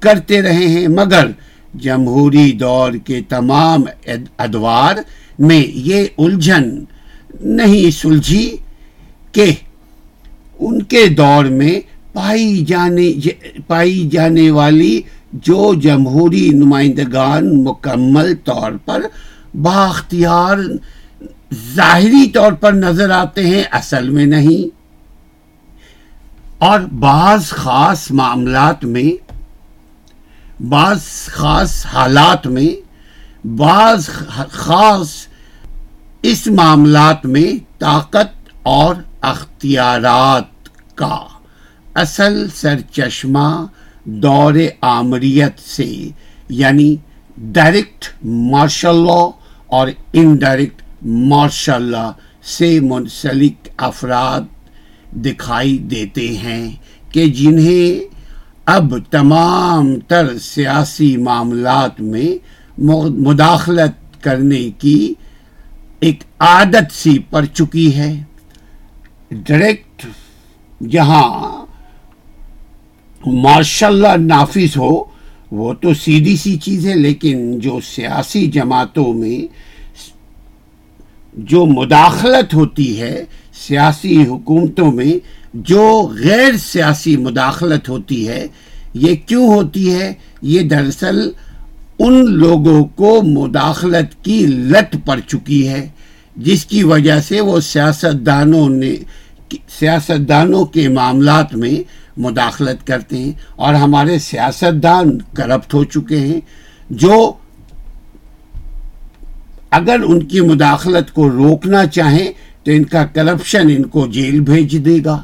کرتے 0.00 0.42
رہے 0.42 0.68
ہیں، 0.68 0.88
مگر 0.88 1.26
جمہوری 1.74 2.52
دور 2.52 2.92
کے 2.92 3.20
تمام 3.28 3.84
ادوار 4.38 4.94
میں 5.40 5.64
یہ 5.66 6.06
الجھن 6.18 6.84
نہیں 7.40 7.90
سلجھی 7.90 8.56
کہ 9.32 9.52
ان 10.58 10.82
کے 10.82 11.06
دور 11.06 11.44
میں 11.44 11.80
پائی 12.12 12.64
جانے 12.64 13.12
پائی 13.66 14.08
جانے 14.08 14.50
والی 14.50 15.00
جو 15.32 15.74
جمہوری 15.74 16.48
نمائندگان 16.48 17.64
مکمل 17.64 18.34
طور 18.44 18.72
پر 18.84 19.02
باختیار 19.54 20.58
ظاہری 21.74 22.30
طور 22.30 22.52
پر 22.52 22.72
نظر 22.72 23.10
آتے 23.10 23.46
ہیں، 23.46 23.62
اصل 23.70 24.08
میں 24.08 24.26
نہیں۔ 24.26 24.76
اور 26.58 26.80
بعض 26.80 27.46
خاص 27.46 28.10
معاملات 28.10 28.84
میں، 28.84 29.32
بعض 30.62 31.02
خاص 31.26 31.86
حالات 31.86 32.46
میں، 32.46 32.90
بعض 33.46 34.08
خاص 34.50 35.29
اس 36.22 36.46
معاملات 36.46 37.24
میں 37.26 37.50
طاقت 37.78 38.48
اور 38.62 38.94
اختیارات 39.22 40.68
کا 40.94 41.16
اصل 41.94 42.34
سرچشمہ 42.54 43.48
دور 44.04 44.54
آمریت 44.80 45.60
سے 45.66 45.86
یعنی 46.48 46.94
ڈائریکٹ 47.54 48.08
مارشل 48.24 48.96
لا 49.06 49.20
اور 49.68 49.88
انڈائریکٹ 50.12 50.82
مارشل 51.02 51.82
لا 51.82 52.10
سے 52.48 52.78
منسلک 52.80 53.68
افراد 53.78 54.48
دکھائی 55.24 55.76
دیتے 55.90 56.26
ہیں 56.36 56.70
کہ 57.12 57.26
جنہیں 57.30 58.08
اب 58.66 58.94
تمام 59.10 59.94
تر 60.08 60.38
سیاسی 60.38 61.16
معاملات 61.16 62.00
میں 62.00 62.28
مداخلت 63.20 64.22
کرنے 64.22 64.68
کی 64.78 65.14
ایک 66.00 66.22
عادت 66.38 66.92
سی 66.92 67.18
پڑ 67.30 67.44
چکی 67.44 67.94
ہے۔ 67.96 68.12
ڈائریکٹ 69.30 70.06
جہاں 70.90 71.66
ماشاء 73.26 73.86
اللہ 73.86 74.16
نافذ 74.16 74.76
ہو، 74.76 74.92
وہ 75.50 75.72
تو 75.74 75.94
سیدھی 75.94 76.36
سی 76.36 76.56
چیز 76.58 76.86
ہے، 76.86 76.94
لیکن 76.94 77.58
جو 77.58 77.78
سیاسی 77.86 78.46
جماعتوں 78.46 79.12
میں 79.12 79.38
جو 81.34 81.66
مداخلت 81.66 82.54
ہوتی 82.54 83.00
ہے، 83.00 83.24
سیاسی 83.66 84.22
حکومتوں 84.22 84.90
میں 84.92 85.12
جو 85.54 85.84
غیر 86.24 86.56
سیاسی 86.56 87.16
مداخلت 87.16 87.88
ہوتی 87.88 88.26
ہے، 88.28 88.46
یہ 88.94 89.14
کیوں 89.26 89.46
ہوتی 89.46 89.92
ہے؟ 89.94 90.12
یہ 90.42 90.62
دراصل 90.62 91.30
ان 92.06 92.24
لوگوں 92.32 92.84
کو 92.84 93.22
مداخلت 93.22 94.24
کی 94.24 94.46
لت 94.46 94.96
پڑ 95.06 95.20
چکی 95.26 95.68
ہے، 95.68 95.88
جس 96.36 96.64
کی 96.64 96.82
وجہ 96.82 97.20
سے 97.20 97.40
وہ 97.40 97.60
سیاستدانوں 97.60 98.68
نے، 98.68 98.94
سیاستدانوں 99.78 100.64
کے 100.64 100.88
معاملات 100.88 101.54
میں 101.54 101.82
مداخلت 102.20 102.86
کرتے 102.86 103.18
ہیں 103.18 103.32
اور 103.56 103.74
ہمارے 103.74 104.18
سیاستدان 104.18 105.18
کرپٹ 105.34 105.74
ہو 105.74 105.84
چکے 105.84 106.18
ہیں، 106.18 106.40
جو 106.90 107.32
اگر 109.70 110.00
ان 110.06 110.26
کی 110.26 110.40
مداخلت 110.40 111.14
کو 111.14 111.30
روکنا 111.30 111.86
چاہیں 111.86 112.32
تو 112.64 112.70
ان 112.70 112.84
کا 112.84 113.04
کرپشن 113.04 113.68
ان 113.76 113.82
کو 113.82 114.06
جیل 114.06 114.40
بھیج 114.40 114.84
دے 114.84 114.98
گا۔ 115.04 115.22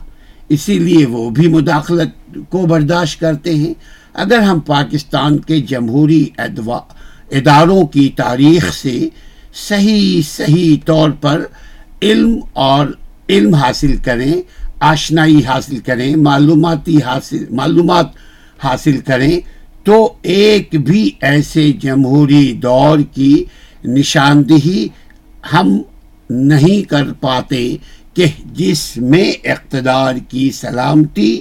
اسی 0.49 0.79
لیے 0.79 1.07
وہ 1.07 1.31
بھی 1.31 1.49
مداخلت 1.49 2.39
کو 2.49 2.67
برداشت 2.67 3.21
کرتے 3.21 3.55
ہیں۔ 3.55 3.75
اگر 4.17 4.39
ہم 4.39 4.61
پاکستان 4.67 5.39
کے 5.39 5.61
جمہوری 5.69 6.25
اداروں 6.39 7.83
کی 7.87 8.09
تاریخ 8.17 8.73
سے 8.75 8.99
صحیح 9.69 10.21
صحیح 10.27 10.77
طور 10.85 11.11
پر 11.21 11.45
علم 12.03 12.39
اور 12.53 12.87
علم 13.29 13.55
حاصل 13.55 13.97
کریں، 13.97 14.33
آشنائی 14.81 15.45
حاصل 15.45 15.79
کریں، 15.79 16.15
معلوماتی 16.17 16.97
حاصل 17.03 17.45
معلومات 17.51 18.07
حاصل 18.65 18.99
کریں، 19.01 19.41
تو 19.85 19.97
ایک 20.23 20.75
بھی 20.85 21.11
ایسے 21.21 21.73
جمہوری 21.73 22.53
دور 22.53 22.99
کی 23.15 23.35
نشاندہی 23.85 24.87
ہم 25.53 25.77
نہیں 26.31 26.89
کر 26.91 27.13
پاتے 27.21 27.77
کہ 28.15 28.27
جس 28.53 28.97
میں 28.97 29.31
اقتدار 29.45 30.15
کی 30.29 30.51
سلامتی 30.51 31.41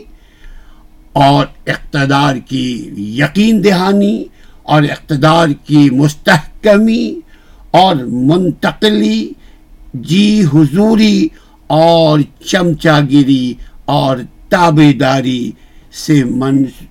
اور 1.16 1.46
اقتدار 1.66 2.36
کی 2.36 2.90
یقین 2.98 3.64
دہانی 3.64 4.24
اور 4.64 4.84
اقتدار 4.84 5.48
کی 5.68 5.90
مستحکمی 5.90 7.20
اور 7.72 7.96
منتقلی 7.96 9.32
جی 9.94 10.44
حضوری 10.54 11.28
اور 11.68 12.20
چمچا 12.46 13.00
گیری 13.10 13.54
اور 13.86 14.18
تابے 14.50 14.94
داری 14.94 15.52
سے 15.92 16.24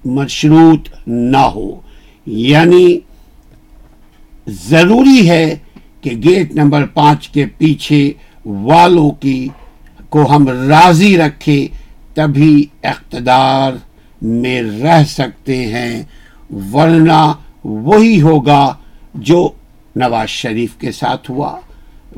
مشروط 0.04 0.88
نہ 1.06 1.44
ہو۔ 1.54 1.80
یعنی 2.26 2.98
ضروری 4.68 5.28
ہے 5.30 5.56
کہ 6.00 6.10
گیٹ 6.24 6.54
نمبر 6.54 6.86
پانچ 6.86 7.28
کے 7.28 7.46
پیچھے 7.58 8.12
والوں 8.44 9.10
کی 9.10 9.48
کو 10.08 10.36
ہم 10.36 10.48
راضی 10.68 11.16
رکھے 11.18 11.66
تبھی 12.14 12.66
اقتدار 12.82 13.72
میں 14.24 14.62
رہ 14.62 15.04
سکتے 15.08 15.56
ہیں، 15.66 16.02
ورنہ 16.72 17.32
وہی 17.64 18.20
ہوگا 18.20 18.74
جو 19.14 19.48
نواز 19.96 20.28
شریف 20.28 20.74
کے 20.78 20.92
ساتھ 20.92 21.30
ہوا۔ 21.30 21.60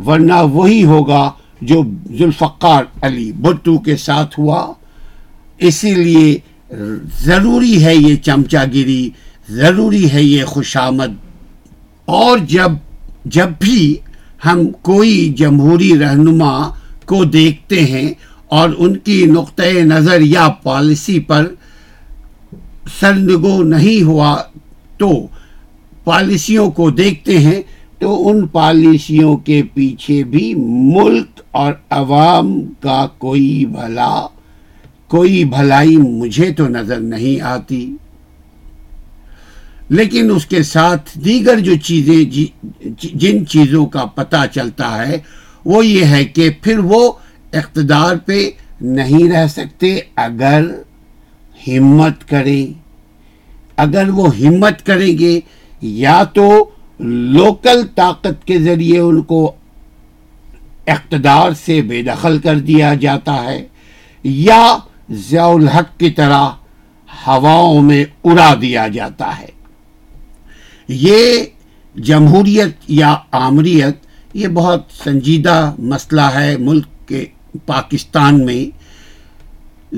ورنہ 0.07 0.43
وہی 0.53 0.85
ہوگا 0.85 1.31
جو 1.61 1.83
ذوالفقار 2.19 2.85
علی 3.03 3.33
بھٹو 3.33 3.79
کے 3.79 3.97
ساتھ 3.97 4.41
ہوا۔ 4.41 4.73
اسی 5.59 5.95
لیے 5.95 6.39
ضروری 7.21 7.85
ہے 7.85 7.95
یہ 7.97 8.17
چمچا 8.17 8.65
گیری، 8.73 9.11
ضروری 9.49 10.11
ہے 10.13 10.23
یہ 10.23 10.45
خوشامد 10.45 11.15
اور 12.05 12.39
جب 12.39 12.73
جب 13.25 13.49
بھی 13.59 13.97
ہم 14.45 14.71
کوئی 14.83 15.35
جمہوری 15.37 15.99
رہنما 15.99 16.71
کو 17.05 17.25
دیکھتے 17.25 17.81
ہیں 17.81 18.15
اور 18.49 18.71
ان 18.79 18.99
کی 18.99 19.25
نقطۂ 19.25 19.63
نظر 19.63 20.21
یا 20.21 20.49
پالیسی 20.49 21.21
پر 21.21 21.47
سرنگو 23.01 23.63
نہیں 23.63 24.03
ہوا 24.03 24.43
تو 24.99 25.27
پالیسیوں 26.05 26.71
کو 26.71 26.91
دیکھتے 26.91 27.39
ہیں 27.39 27.63
تو 27.99 28.29
ان 28.29 28.47
پالیسیوں 28.47 29.37
کے 29.37 29.63
پیچھے 29.75 30.25
بھی 30.25 30.55
ملک 30.57 31.41
اور 31.51 31.73
عوام 31.91 32.61
کا 32.81 33.07
کوئی 33.19 33.65
بھلا 33.67 34.27
کوئی 35.09 35.45
بھلائی 35.45 35.97
مجھے 35.97 36.53
تو 36.53 36.69
نظر 36.69 37.01
نہیں 37.01 37.41
آتی۔ 37.41 37.97
لیکن 39.89 40.31
اس 40.31 40.47
کے 40.47 40.63
ساتھ 40.63 41.19
دیگر 41.25 41.59
جو 41.59 41.77
چیزیں 41.77 42.31
جی،, 42.31 42.47
جی، 42.81 43.09
جن 43.15 43.47
چیزوں 43.47 43.87
کا 43.87 44.05
پتہ 44.05 44.37
چلتا 44.55 45.09
ہے 45.09 45.19
وہ 45.65 45.87
یہ 45.87 46.05
ہے 46.05 46.25
کہ 46.25 46.51
پھر 46.63 46.79
وہ 46.79 47.13
اقتدار 47.53 48.17
پہ 48.17 48.51
نہیں 48.81 49.31
رہ 49.31 49.47
سکتے۔ 49.47 50.01
اگر 50.17 50.65
ہمت 51.67 52.29
کریں 52.29 52.67
اگر 53.77 54.09
وہ 54.09 54.37
ہمت 54.37 54.87
کریں 54.87 55.19
گے، 55.19 55.41
یا 55.83 56.23
تو 56.25 56.49
لوکل 57.01 57.83
طاقت 57.95 58.47
کے 58.47 58.59
ذریعے 58.59 58.99
ان 58.99 59.21
کو 59.23 59.53
اقتدار 60.87 61.53
سے 61.65 61.81
بے 61.83 62.03
دخل 62.03 62.39
کر 62.39 62.59
دیا 62.59 62.95
جاتا 62.95 63.43
ہے، 63.45 63.67
یا 64.25 64.77
ضیاء 65.11 65.47
الحق 65.47 65.99
کی 65.99 66.11
طرح 66.11 66.49
ہواؤں 67.27 67.83
میں 67.83 68.05
اڑا 68.25 68.55
دیا 68.63 68.89
جاتا 68.89 69.39
ہے۔ 69.39 69.51
یہ 70.89 71.45
جمہوریت 71.95 72.77
یا 72.89 73.15
آمریت، 73.31 73.97
یہ 74.35 74.49
بہت 74.49 74.83
سنجیدہ 75.05 75.75
مسئلہ 75.79 76.29
ہے 76.35 76.57
ملک 76.59 77.09
کے 77.09 77.25
پاکستان 77.67 78.45
میں۔ 78.47 78.76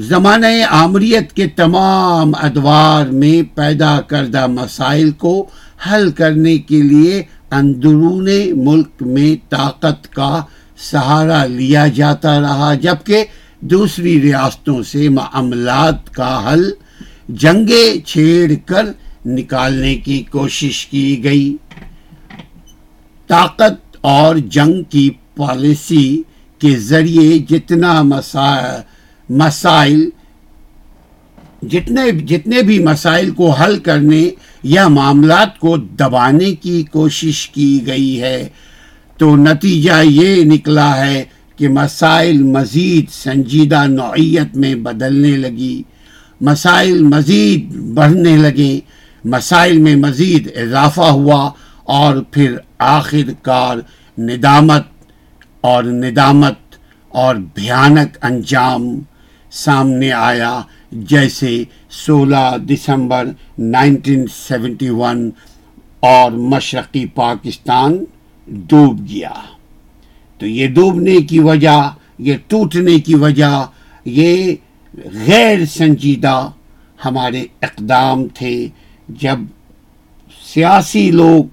زمانہ 0.06 0.46
آمریت 0.70 1.32
کے 1.32 1.46
تمام 1.46 2.32
ادوار 2.34 3.06
میں 3.06 3.56
پیدا 3.56 4.00
کردہ 4.00 4.46
مسائل 4.46 5.10
کو 5.10 5.46
حل 5.90 6.10
کرنے 6.10 6.58
کے 6.58 6.82
لیے 6.82 7.22
اندرون 7.50 8.28
ملک 8.56 9.02
میں 9.02 9.50
طاقت 9.50 10.12
کا 10.12 10.42
سہارا 10.78 11.46
لیا 11.46 11.86
جاتا 11.86 12.40
رہا، 12.40 12.74
جبکہ 12.74 13.24
دوسری 13.60 14.22
ریاستوں 14.22 14.82
سے 14.82 15.08
معاملات 15.08 16.14
کا 16.14 16.52
حل 16.52 16.70
جنگے 17.28 18.00
چھیڑ 18.06 18.52
کر 18.66 18.84
نکالنے 19.26 19.94
کی 19.94 20.22
کوشش 20.30 20.86
کی 20.86 21.24
گئی۔ 21.24 21.56
طاقت 23.28 23.96
اور 24.00 24.36
جنگ 24.36 24.82
کی 24.82 25.10
پالیسی 25.36 26.22
کے 26.58 26.76
ذریعے 26.76 27.38
جتنا 27.38 28.02
مسائل 28.02 28.80
مسائل 29.30 30.11
جتنے 31.62 32.11
جتنے 32.11 32.62
بھی 32.62 32.78
مسائل 32.78 33.30
کو 33.30 33.50
حل 33.50 33.78
کرنے 33.78 34.30
یا 34.62 34.88
معاملات 34.88 35.58
کو 35.58 35.76
دبانے 35.76 36.54
کی 36.54 36.82
کوشش 36.82 37.49
کی 37.49 37.87
گئی 37.87 38.23
ہے، 38.23 38.49
تو 39.16 39.37
نتیجہ 39.37 40.02
یہ 40.04 40.44
نکلا 40.44 41.06
ہے 41.06 41.25
کہ 41.56 41.68
مسائل 41.68 42.42
مزید 42.42 43.11
سنجیدہ 43.11 43.85
نوعیت 43.87 44.56
میں 44.56 44.75
بدلنے 44.75 45.37
لگی۔ 45.37 45.82
مسائل 46.40 47.02
مزید 47.02 47.73
بڑھنے 47.73 48.37
لگے، 48.37 48.80
مسائل 49.25 49.78
میں 49.78 49.97
مزید 49.97 50.49
اضافہ 50.56 51.00
ہوا 51.00 51.50
اور 51.85 52.16
پھر 52.30 52.56
آخر 52.78 53.30
کار 53.42 53.76
ندامت 54.18 54.82
اور 55.61 55.85
ندامت 55.85 56.58
اور 57.08 57.35
بھیانک 57.35 58.16
انجام۔ 58.23 58.99
سامنے 59.50 60.12
آیا 60.12 60.62
جیسے 60.92 61.64
سولہ 61.90 62.56
دسمبر 62.58 63.24
نائنٹین 63.58 64.26
سیونٹی 64.34 64.88
ون 64.88 65.30
اور 66.00 66.32
مشرقی 66.32 67.06
پاکستان 67.06 68.04
ڈوب 68.46 69.08
گیا۔ 69.08 69.32
تو 70.38 70.46
یہ 70.46 70.68
ڈوبنے 70.68 71.20
کی 71.20 71.38
وجہ، 71.38 71.90
یہ 72.18 72.36
ٹوٹنے 72.46 72.98
کی 72.98 73.14
وجہ، 73.14 73.66
یہ 74.04 74.54
غیر 75.26 75.64
سنجیدہ 75.64 76.50
ہمارے 77.04 77.44
اقدام 77.62 78.28
تھے۔ 78.28 78.68
جب 79.08 79.38
سیاسی 80.44 81.10
لوگ 81.10 81.44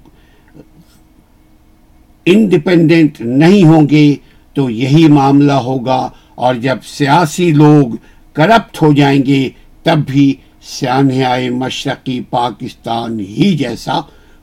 انڈیپینڈنٹ 2.26 3.22
نہیں 3.22 3.64
ہوں 3.64 3.90
گے 3.90 4.16
تو 4.54 4.70
یہی 4.70 5.08
معاملہ 5.08 5.52
ہوگا۔ 5.52 6.10
اور 6.36 6.56
جب 6.56 6.78
سیاسی 6.84 7.52
لوگ 7.52 7.96
کرپٹ 8.34 8.82
ہو 8.82 8.94
جائیں 8.94 9.26
گے، 9.26 9.50
تب 9.84 10.00
بھی 10.08 10.36
سانحۂ 10.62 11.50
مشرقی 11.50 12.22
پاکستان 12.30 13.20
ہی 13.20 13.58
جیسا 13.58 14.00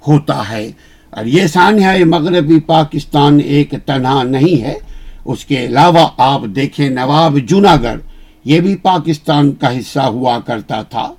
ہوتا 0.09 0.51
ہے۔ 0.51 0.71
اور 1.11 1.25
یہ 1.25 1.47
سانحۂ 1.47 2.01
مغربی 2.01 2.61
پاکستان 2.61 3.41
ایک 3.45 3.75
تنہا 3.87 4.23
نہیں 4.23 4.63
ہے۔ 4.63 4.79
اس 5.25 5.45
کے 5.45 5.65
علاوہ 5.65 6.09
آپ 6.17 6.41
دیکھیں 6.57 6.91
نواب 6.91 7.39
جوناگڑھ، 7.39 7.99
یہ 8.45 8.61
بھی 8.61 8.77
پاکستان 8.77 9.53
کا 9.53 9.79
حصہ 9.79 10.01
ہوا 10.01 10.39
کرتا 10.39 10.83
تھا۔ 10.83 11.13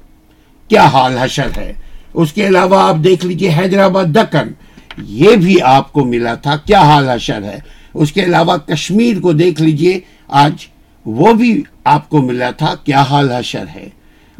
کیا 0.67 0.85
حال 0.85 1.17
حشر 1.17 1.47
ہے؟ 1.57 1.73
اس 2.13 2.33
کے 2.33 2.47
علاوہ 2.47 2.81
آپ 2.81 2.95
دیکھ 3.03 3.25
لیجیے 3.25 3.51
حیدرآباد 3.57 4.05
دکن، 4.05 4.51
یہ 4.97 5.35
بھی 5.35 5.61
آپ 5.61 5.93
کو 5.93 6.05
ملا 6.05 6.35
تھا۔ 6.35 6.55
کیا 6.55 6.81
حال 6.81 7.09
حشر 7.09 7.43
ہے؟ 7.43 7.59
اس 7.93 8.11
کے 8.11 8.23
علاوہ 8.23 8.57
کشمیر 8.57 9.19
کو 9.19 9.31
دیکھ 9.31 9.61
لیجیے 9.61 9.99
آج 10.35 10.53
وہ 11.05 11.33
بھی 11.33 11.63
آپ 11.83 12.09
کو 12.09 12.21
ملا 12.21 12.51
تھا 12.51 12.75
کیا 12.83 13.01
حال 13.01 13.31
حشر 13.31 13.65
ہے۔ 13.75 13.89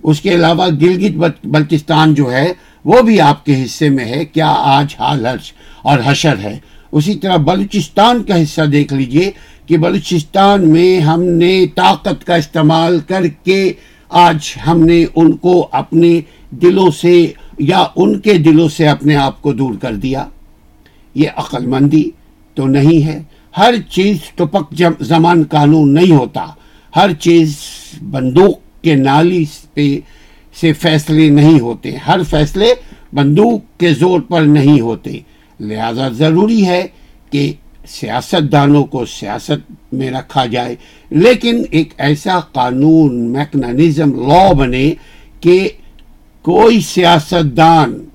اس 0.04 0.22
کے 0.22 0.30
علاوہ 0.30 0.68
گلگت 0.68 1.46
بلتستان 1.46 2.14
جو 2.14 2.32
ہے، 2.32 2.54
وہ 2.86 3.02
بھی 3.02 3.22
آپ 3.22 3.46
کے 3.46 3.64
حصے 3.64 3.90
میں 3.90 4.06
ہے۔ 4.06 4.26
کیا 4.26 4.54
آج 4.58 4.96
حال 5.00 5.26
حرش 5.26 5.54
اور 5.82 6.00
حشر 6.06 6.38
ہے۔ 6.38 6.60
اسی 6.92 7.16
طرح 7.16 7.36
بلوچستان 7.36 8.24
کا 8.24 8.44
حصہ 8.44 8.62
دیکھ 8.62 8.94
لیجیے 8.94 9.32
کہ 9.66 9.78
بلوچستان 9.78 10.70
میں 10.70 11.00
ہم 11.00 11.24
نے 11.24 11.68
طاقت 11.68 12.26
کا 12.26 12.36
استعمال 12.36 13.00
کر 13.00 13.28
کے 13.44 13.74
آج 14.10 14.54
ہم 14.68 14.86
نے 14.86 15.06
ان 15.16 15.38
کو 15.38 15.68
اپنے 15.72 16.22
دلوں 16.50 16.92
سے 16.92 17.34
یا 17.60 17.86
ان 17.96 18.20
کے 18.20 18.34
دلوں 18.34 18.70
سے 18.70 18.88
اپنے 18.88 19.16
آپ 19.16 19.42
کو 19.42 19.54
دور 19.54 19.74
کر 19.82 19.94
دیا۔ 19.94 20.28
یہ 21.16 21.30
عقل 21.36 21.66
مندی 21.66 22.10
تو 22.56 22.68
نہیں 22.68 23.08
ہے۔ 23.08 23.22
ہر 23.58 23.74
چیز 23.90 24.18
ٹپک 24.36 24.84
زمان 25.00 25.44
قانون 25.44 25.94
نہیں 25.94 26.12
ہوتا۔ 26.12 26.46
ہر 26.96 27.14
چیز 27.14 27.56
بندوق 28.10 28.84
کے 28.84 28.96
نالی 28.96 29.46
پہ 29.74 30.00
سے 30.62 30.74
فیصلے 30.74 31.30
نہیں 31.30 31.60
ہوتے۔ 31.60 31.96
ہر 32.08 32.24
فیصلے 32.30 32.74
بندوق 33.14 33.80
کے 33.80 33.94
زور 33.94 34.20
پر 34.20 34.42
نہیں 34.42 34.82
ہوتے۔ 34.82 35.20
لہذا 35.60 36.10
ضروری 36.10 36.66
ہے 36.66 36.88
کہ 37.30 37.54
سیاست 37.88 38.52
دانوں 38.52 38.84
کو 38.84 39.06
سیاست 39.06 39.94
میں 39.94 40.12
رکھا 40.12 40.46
جائے۔ 40.46 40.76
لیکن 41.10 41.64
ایک 41.72 41.94
ایسا 41.98 42.40
قانون 42.40 43.16
میکنزم 43.16 44.14
لا 44.14 44.54
بنے 44.54 44.94
کہ 45.40 45.70
کوئی 46.42 46.82
سیاست 46.82 47.58
دان 47.58 48.06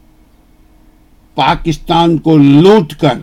پاکستان 1.35 2.19
کو 2.19 2.37
لوٹ 2.37 2.95
کر 2.95 3.19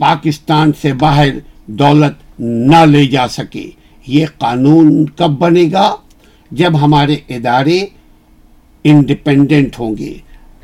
پاکستان 0.00 0.70
سے 0.80 0.92
باہر 0.92 1.28
دولت 1.66 2.40
نہ 2.40 2.76
لے 2.76 3.06
جا 3.06 3.28
سکے۔ 3.28 3.70
یہ 4.06 4.26
قانون 4.38 5.06
کب 5.06 5.30
بنے 5.30 5.64
گا؟ 5.72 5.96
جب 6.50 6.72
ہمارے 6.80 7.16
ادارے 7.28 7.86
انڈیپینڈنٹ 8.84 9.78
ہوں 9.78 9.96
گے۔ 9.96 10.14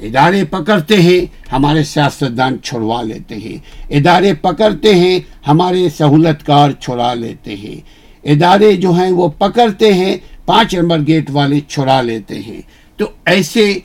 ادارے 0.00 0.44
پکڑتے 0.44 1.02
ہیں، 1.02 1.52
ہمارے 1.52 1.84
سیاستدان 1.84 2.56
چھڑوا 2.62 3.02
لیتے 3.02 3.34
ہیں۔ 3.34 3.58
ادارے 3.90 4.34
پکڑتے 4.34 4.94
ہیں، 4.94 5.18
ہمارے 5.46 5.88
سہولت 5.88 6.46
کار 6.46 6.70
چھڑا 6.70 7.14
لیتے 7.14 7.56
ہیں۔ 7.56 7.80
ادارے 8.24 8.76
جو 8.76 8.90
ہیں 8.90 9.10
وہ 9.10 9.28
پکڑتے 9.28 9.94
ہیں، 9.94 10.16
پانچ 10.46 10.74
نمبر 10.74 10.98
گیٹ 11.06 11.30
والے 11.30 11.60
چھڑا 11.60 12.02
لیتے 12.02 12.40
ہیں۔ 12.40 12.60
تو 12.96 13.04
ایسے 13.24 13.78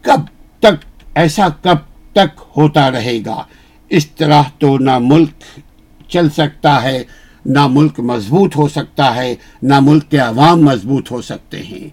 کب 0.00 0.20
تک، 0.58 0.84
ایسا 1.14 1.48
کب 1.62 1.76
تک 2.12 2.40
ہوتا 2.56 2.90
رہے 2.90 3.18
گا؟ 3.26 3.44
اس 3.88 4.06
طرح 4.06 4.42
تو 4.58 4.78
نہ 4.78 4.98
ملک 5.00 5.60
چل 6.08 6.30
سکتا 6.30 6.82
ہے، 6.82 7.04
نہ 7.46 7.66
ملک 7.66 8.00
مضبوط 8.00 8.56
ہو 8.56 8.68
سکتا 8.68 9.14
ہے، 9.14 9.34
نہ 9.62 9.80
ملک 9.80 10.10
کے 10.10 10.18
عوام 10.18 10.64
مضبوط 10.64 11.10
ہو 11.10 11.22
سکتے 11.22 11.62
ہیں۔ 11.62 11.88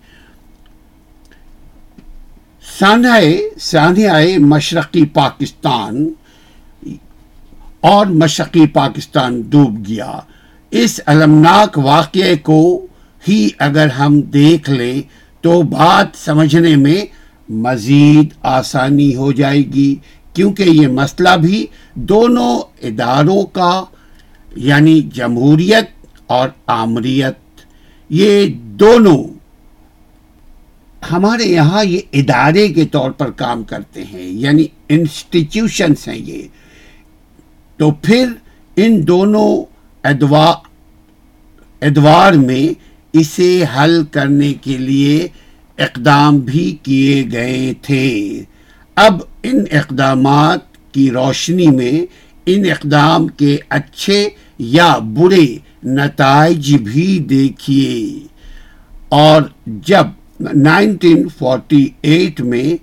سانحۂ 3.59 4.37
مشرقی 4.39 5.05
پاکستان 5.05 6.09
اور 7.81 8.05
مشرقی 8.05 8.67
پاکستان 8.67 9.41
ڈوب 9.41 9.87
گیا۔ 9.87 10.19
اس 10.71 11.01
المناک 11.05 11.77
واقعے 11.77 12.35
کو 12.35 12.87
ہی 13.27 13.49
اگر 13.59 13.87
ہم 13.87 14.21
دیکھ 14.21 14.69
لیں 14.69 15.01
تو 15.41 15.61
بات 15.61 16.17
سمجھنے 16.17 16.75
میں 16.75 17.05
مزید 17.49 18.33
آسانی 18.41 19.15
ہو 19.15 19.31
جائے 19.31 19.61
گی۔ 19.61 19.95
کیونکہ 20.33 20.63
یہ 20.63 20.87
مسئلہ 20.87 21.37
بھی 21.37 21.65
دونوں 21.93 22.59
اداروں 22.85 23.43
کا 23.43 23.85
یعنی 24.55 25.01
جمہوریت 25.01 26.07
اور 26.27 26.49
آمریت، 26.65 27.61
یہ 28.09 28.47
دونوں 28.53 29.23
ہمارے 31.11 31.43
یہاں 31.43 31.83
یہ 31.85 31.99
ادارے 32.13 32.67
کے 32.67 32.85
طور 32.85 33.11
پر 33.11 33.31
کام 33.31 33.63
کرتے 33.63 34.03
ہیں 34.03 34.23
یعنی 34.23 34.65
انسٹیٹیوشنس 34.89 36.07
ہیں 36.07 36.17
یہ۔ 36.17 36.47
تو 37.77 37.91
پھر 37.91 38.27
ان 38.75 39.07
دونوں 39.07 39.65
ادوار 41.81 42.31
میں 42.31 42.73
اسے 43.13 43.63
حل 43.77 44.03
کرنے 44.11 44.53
کے 44.53 44.77
لیے 44.77 45.27
اقدام 45.77 46.39
بھی 46.39 46.77
کیے 46.83 47.23
گئے 47.31 47.73
تھے۔ 47.81 48.43
اب 48.95 49.21
ان 49.43 49.63
اقدامات 49.71 50.59
کی 50.93 51.11
روشنی 51.11 51.67
میں 51.67 52.05
ان 52.45 52.63
اقدام 52.71 53.27
کے 53.27 53.57
اچھے 53.69 54.29
یا 54.59 54.97
برے 54.97 55.57
نتائج 55.83 56.75
بھی 56.75 57.19
دیکھیے۔ 57.19 58.27
اور 59.09 59.41
جب 59.65 60.07
نائنٹین 60.53 61.27
فورٹی 61.37 61.89
ایٹ 62.01 62.41
میں 62.41 62.77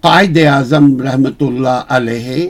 قائد 0.00 0.38
اعظم 0.38 1.02
رحمۃ 1.02 1.40
اللہ 1.40 1.80
علیہ 1.88 2.48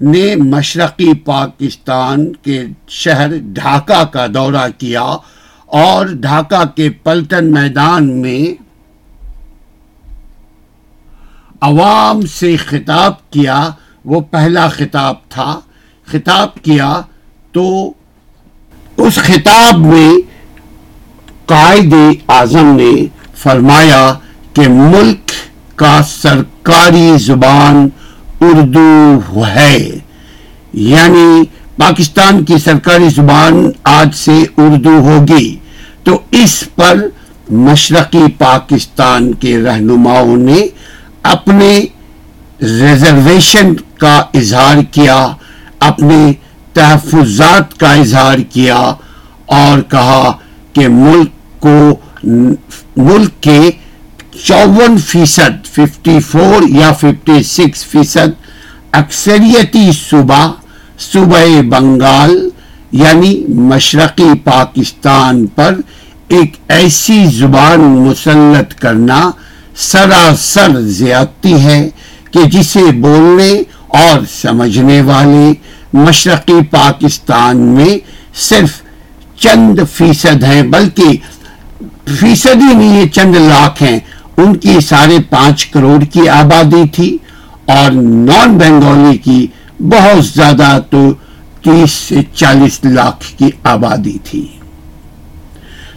نے 0.00 0.36
مشرقی 0.36 1.14
پاکستان 1.14 2.32
کے 2.32 2.64
شہر 2.88 3.30
ڈھاکہ 3.42 4.04
کا 4.04 4.26
دورہ 4.26 4.68
کیا 4.78 5.16
اور 5.66 6.06
ڈھاکہ 6.06 6.64
کے 6.76 6.90
پلٹن 6.90 7.52
میدان 7.52 8.20
میں 8.20 8.62
عوام 11.60 12.26
سے 12.26 12.56
خطاب 12.56 13.30
کیا، 13.30 13.70
وہ 14.04 14.20
پہلا 14.20 14.68
خطاب 14.68 15.14
تھا۔ 15.28 15.60
خطاب 16.06 16.54
کیا 16.54 17.00
تو 17.52 17.92
اس 18.96 19.14
خطاب 19.14 19.78
میں 19.78 20.14
قائد 21.46 21.94
اعظم 22.28 22.66
نے 22.66 23.06
فرمایا 23.34 24.14
کہ 24.52 24.62
ملک 24.68 25.30
کا 25.74 26.00
سرکاری 26.08 27.18
زبان 27.18 27.88
اردو 28.40 29.20
ہے۔ 29.46 29.98
یعنی 30.72 31.42
پاکستان 31.76 32.44
کی 32.44 32.58
سرکاری 32.58 33.08
زبان 33.08 33.70
آج 33.84 34.14
سے 34.14 34.44
اردو 34.56 34.98
ہوگی۔ 34.98 35.56
تو 36.02 36.18
اس 36.30 36.64
پر 36.74 36.94
مشرقی 37.50 38.24
پاکستان 38.38 39.32
کے 39.32 39.62
رہنماؤں 39.62 40.36
نے 40.36 40.66
اپنے 41.24 41.70
ریزرویشن 42.62 43.74
کا 43.98 44.16
اظہار 44.34 44.82
کیا، 44.90 45.26
اپنے 45.80 46.32
تحفظات 46.74 47.78
کا 47.80 47.92
اظہار 47.94 48.38
کیا 48.52 48.76
اور 49.46 49.80
کہا 49.90 50.32
کہ 50.72 50.88
ملک 50.88 51.62
کو، 51.62 51.94
ملک 52.96 53.42
کے 53.42 53.70
چون 54.44 54.98
فیصد 54.98 55.66
ففٹی 55.66 56.18
فور 56.20 56.68
یا 56.68 56.92
ففٹی 56.92 57.42
سکس 57.42 57.84
فیصد 57.84 58.30
اکثریتی 58.92 59.90
صوبہ 59.92 60.46
صوبہ 61.12 61.60
بنگال 61.70 62.38
یعنی 62.92 63.34
مشرقی 63.48 64.32
پاکستان 64.44 65.46
پر 65.46 65.74
ایک 66.28 66.56
ایسی 66.68 67.24
زبان 67.30 67.80
مسلط 67.80 68.74
کرنا 68.74 69.20
سراسر 69.76 70.80
زیادتی 70.80 71.60
ہے 71.60 71.88
کہ 72.30 72.44
جسے 72.44 72.92
بولنے 72.92 73.62
اور 73.86 74.20
سمجھنے 74.30 75.00
والے 75.00 75.52
مشرقی 75.92 76.62
پاکستان 76.70 77.56
میں 77.56 77.98
صرف 78.34 78.82
چند 79.38 79.78
فیصد 79.92 80.44
ہیں، 80.44 80.62
بلکہ 80.62 81.04
فیصد 82.20 82.56
ہی 82.56 82.74
نہیں 82.74 83.08
چند 83.08 83.36
لاکھ 83.36 83.82
ہیں۔ 83.82 83.98
ان 84.36 84.56
کی 84.56 84.80
ساڑھے 84.80 85.18
پانچ 85.30 85.66
کروڑ 85.66 86.04
کی 86.04 86.28
آبادی 86.28 86.88
تھی 86.88 87.18
اور 87.66 87.90
نان 87.92 88.58
بنگالی 88.58 89.18
کی 89.18 89.46
بہت 89.80 90.26
زیادہ 90.26 90.78
تو 90.90 91.12
تیس 91.62 91.90
سے 91.90 92.14
چالیس 92.34 92.80
لاکھ 92.84 93.38
کی 93.38 93.50
آبادی 93.62 94.18
تھی۔ 94.24 94.46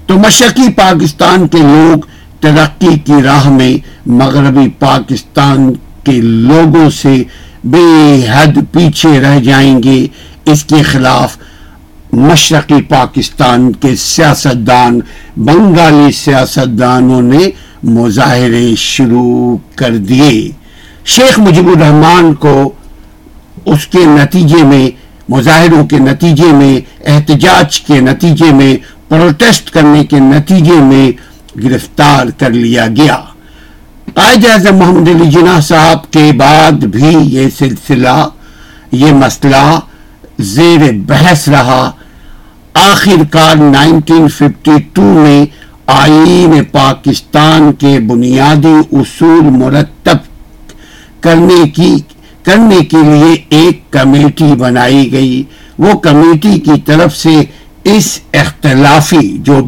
تو 0.08 0.18
مشرقی 0.18 0.72
پاکستان 0.72 1.48
کے 1.48 1.58
لوگ 1.58 2.06
ترقی 2.44 3.00
کی 3.00 3.22
راہ 3.24 3.50
میں 3.50 3.78
مغربی 4.06 4.70
پاکستان 4.70 5.74
کے 6.04 6.22
لوگوں 6.22 6.90
سے 6.90 7.24
بے 7.64 8.26
حد 8.30 8.58
پیچھے 8.72 9.20
رہ 9.20 9.40
جائیں 9.40 9.84
گے۔ 9.84 10.08
اس 10.46 10.64
کے 10.64 10.82
خلاف 10.82 11.38
مشرقی 12.14 12.82
پاکستان 12.82 13.72
کے 13.72 13.96
سیاستدان، 13.96 15.00
بنگالی 15.38 16.12
سیاستدانوں 16.12 17.22
نے 17.22 17.50
مظاہرے 17.84 18.76
شروع 18.78 19.58
کر 19.76 19.98
دیے۔ 19.98 20.52
شیخ 21.06 21.40
مجیب 21.40 21.68
الرحمان 21.68 22.34
کو 22.34 22.72
اس 23.66 23.88
کے 23.88 24.06
نتیجے 24.06 24.64
میں، 24.64 24.90
مظاہروں 25.30 25.88
کے 25.88 26.00
نتیجے 26.00 26.52
میں، 26.54 26.76
احتجاج 27.06 27.82
کے 27.82 28.00
نتیجے 28.00 28.54
میں، 28.54 28.78
پروٹیسٹ 29.10 29.70
کرنے 29.70 30.06
کے 30.06 30.20
نتیجے 30.20 30.82
میں 30.82 31.33
گرفتار 31.64 32.26
کر 32.40 32.50
لیا 32.50 32.88
گیا۔ 32.88 33.18
قائد 34.14 34.46
اعظم 34.46 34.76
محمد 34.76 35.08
علی 35.08 35.32
جناح 35.32 35.60
صاحب 35.60 36.12
کے 36.12 36.32
بعد 36.38 36.72
بھی 36.72 37.16
یہ 37.22 37.50
سلسلہ، 37.58 38.28
یہ 38.92 39.12
مسئلہ 39.12 39.80
زیر 40.40 40.92
بحث 41.08 41.48
رہا۔ 41.48 41.92
آخر 42.74 43.24
کار 43.32 43.56
نائنٹین 43.56 44.28
ففٹی 44.28 44.72
ٹو 44.94 45.02
میں 45.02 45.46
آئین 45.88 46.64
پاکستان 46.72 47.72
کے 47.74 48.00
بنیادی 48.00 48.76
اصول 48.92 49.50
مرتب 49.50 50.18
کرنے 51.22 51.70
کی، 51.70 51.96
کرنے 52.44 52.86
کے 52.86 52.98
لیے 53.04 53.36
ایک 53.50 53.92
کمیٹی 53.92 54.54
بنائی 54.56 55.12
گئی۔ 55.12 55.44
وہ 55.80 55.94
کمیٹی 55.94 56.60
کی 56.60 56.82
طرف 56.86 57.18
سے 57.18 57.44
اس 57.84 58.20
اختلافی 58.34 59.38
جو 59.38 59.64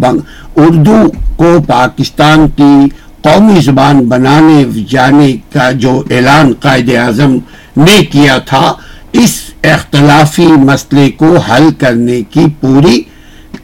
اردو 0.56 1.02
کو 1.36 1.62
پاکستان 1.68 2.48
کی 2.50 2.88
قومی 3.22 3.62
زبان 3.62 4.00
بنانے 4.00 4.63
جانے 4.89 5.38
کا 5.54 5.72
جو 5.72 6.04
اعلان 6.12 6.54
قائد 6.60 6.89
اعظم 6.96 7.38
نے 7.78 8.06
کیا 8.06 8.38
تھا، 8.38 8.74
اس 9.12 9.41
اختلافی 9.63 10.46
مسئلے 10.46 11.12
کو 11.12 11.38
حل 11.38 11.70
کرنے 11.78 12.22
کی 12.22 12.46
پوری 12.62 13.02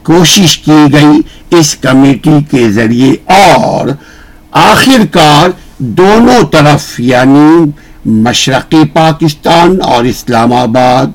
کوشش 0.02 0.58
کی 0.58 0.84
گئی 0.92 1.20
اس 1.58 1.74
کمیٹی 1.74 2.38
کے 2.50 2.70
ذریعے۔ 2.72 3.32
اور 3.32 3.88
آخر 4.52 5.06
کار 5.10 5.50
دونوں 5.78 6.46
طرف 6.46 7.00
یعنی 7.00 7.70
مشرقی 8.04 8.84
پاکستان 8.92 9.78
اور 9.82 10.04
اسلام 10.04 10.52
آباد، 10.52 11.06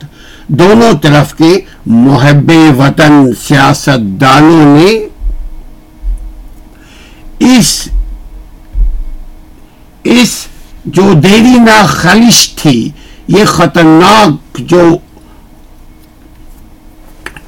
دونوں 0.47 0.93
طرف 1.01 1.33
کے 1.33 1.59
محب 1.85 2.51
وطن 2.77 3.31
سیاست 3.47 4.21
دانوں 4.21 4.77
نے 4.77 5.06
اس 7.39 7.87
اس 10.03 10.45
جو 10.85 11.13
دیرینہ 11.13 11.85
خلش 11.87 12.49
تھی، 12.55 12.89
یہ 13.27 13.45
خطرناک 13.45 14.59
جو 14.59 14.83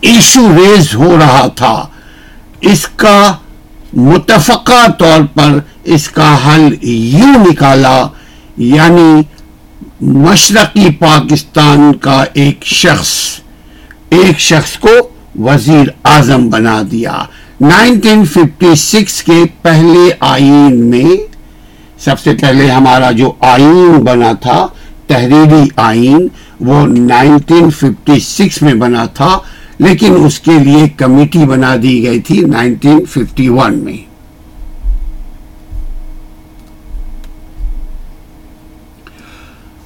ایشو 0.01 0.47
ریز 0.57 0.93
ہو 0.95 1.17
رہا 1.19 1.47
تھا، 1.55 1.87
اس 2.61 2.87
کا 2.95 3.33
متفقہ 3.93 4.85
طور 4.97 5.21
پر 5.33 5.57
اس 5.83 6.07
کا 6.09 6.35
حل 6.45 6.73
یوں 6.81 7.33
نکالا 7.45 7.99
یعنی 8.57 9.21
مشرقی 10.01 10.89
پاکستان 10.99 11.93
کا 11.93 12.23
ایک 12.33 12.65
شخص 12.65 13.13
ایک 14.09 14.39
شخص 14.39 14.77
کو 14.77 14.89
وزیر 15.43 15.87
اعظم 16.03 16.49
بنا 16.49 16.81
دیا۔ 16.91 17.23
نائنٹین 17.61 18.25
ففٹی 18.25 18.75
سکس 18.75 19.23
کے 19.23 19.43
پہلے 19.61 20.09
آئین 20.19 20.85
میں 20.85 21.17
سب 21.99 22.19
سے 22.19 22.33
پہلے 22.41 22.71
ہمارا 22.71 23.11
جو 23.11 23.31
آئین 23.39 23.91
بنا 24.03 24.31
تھا، 24.33 24.67
تحریری 25.07 25.69
آئین، 25.75 26.27
وہ 26.59 26.87
نائنٹین 26.87 27.69
ففٹی 27.69 28.19
سکس 28.19 28.61
میں 28.61 28.73
بنا 28.73 29.05
تھا، 29.05 29.39
لیکن 29.79 30.25
اس 30.25 30.39
کے 30.39 30.51
لیے 30.51 30.89
کمیٹی 30.89 31.39
بنا 31.39 31.75
دی 31.83 32.03
گئی 32.05 32.19
تھی 32.19 32.39
نائنٹین 32.39 33.05
ففٹی 33.05 33.49
ون 33.49 33.77
میں۔ 33.79 33.97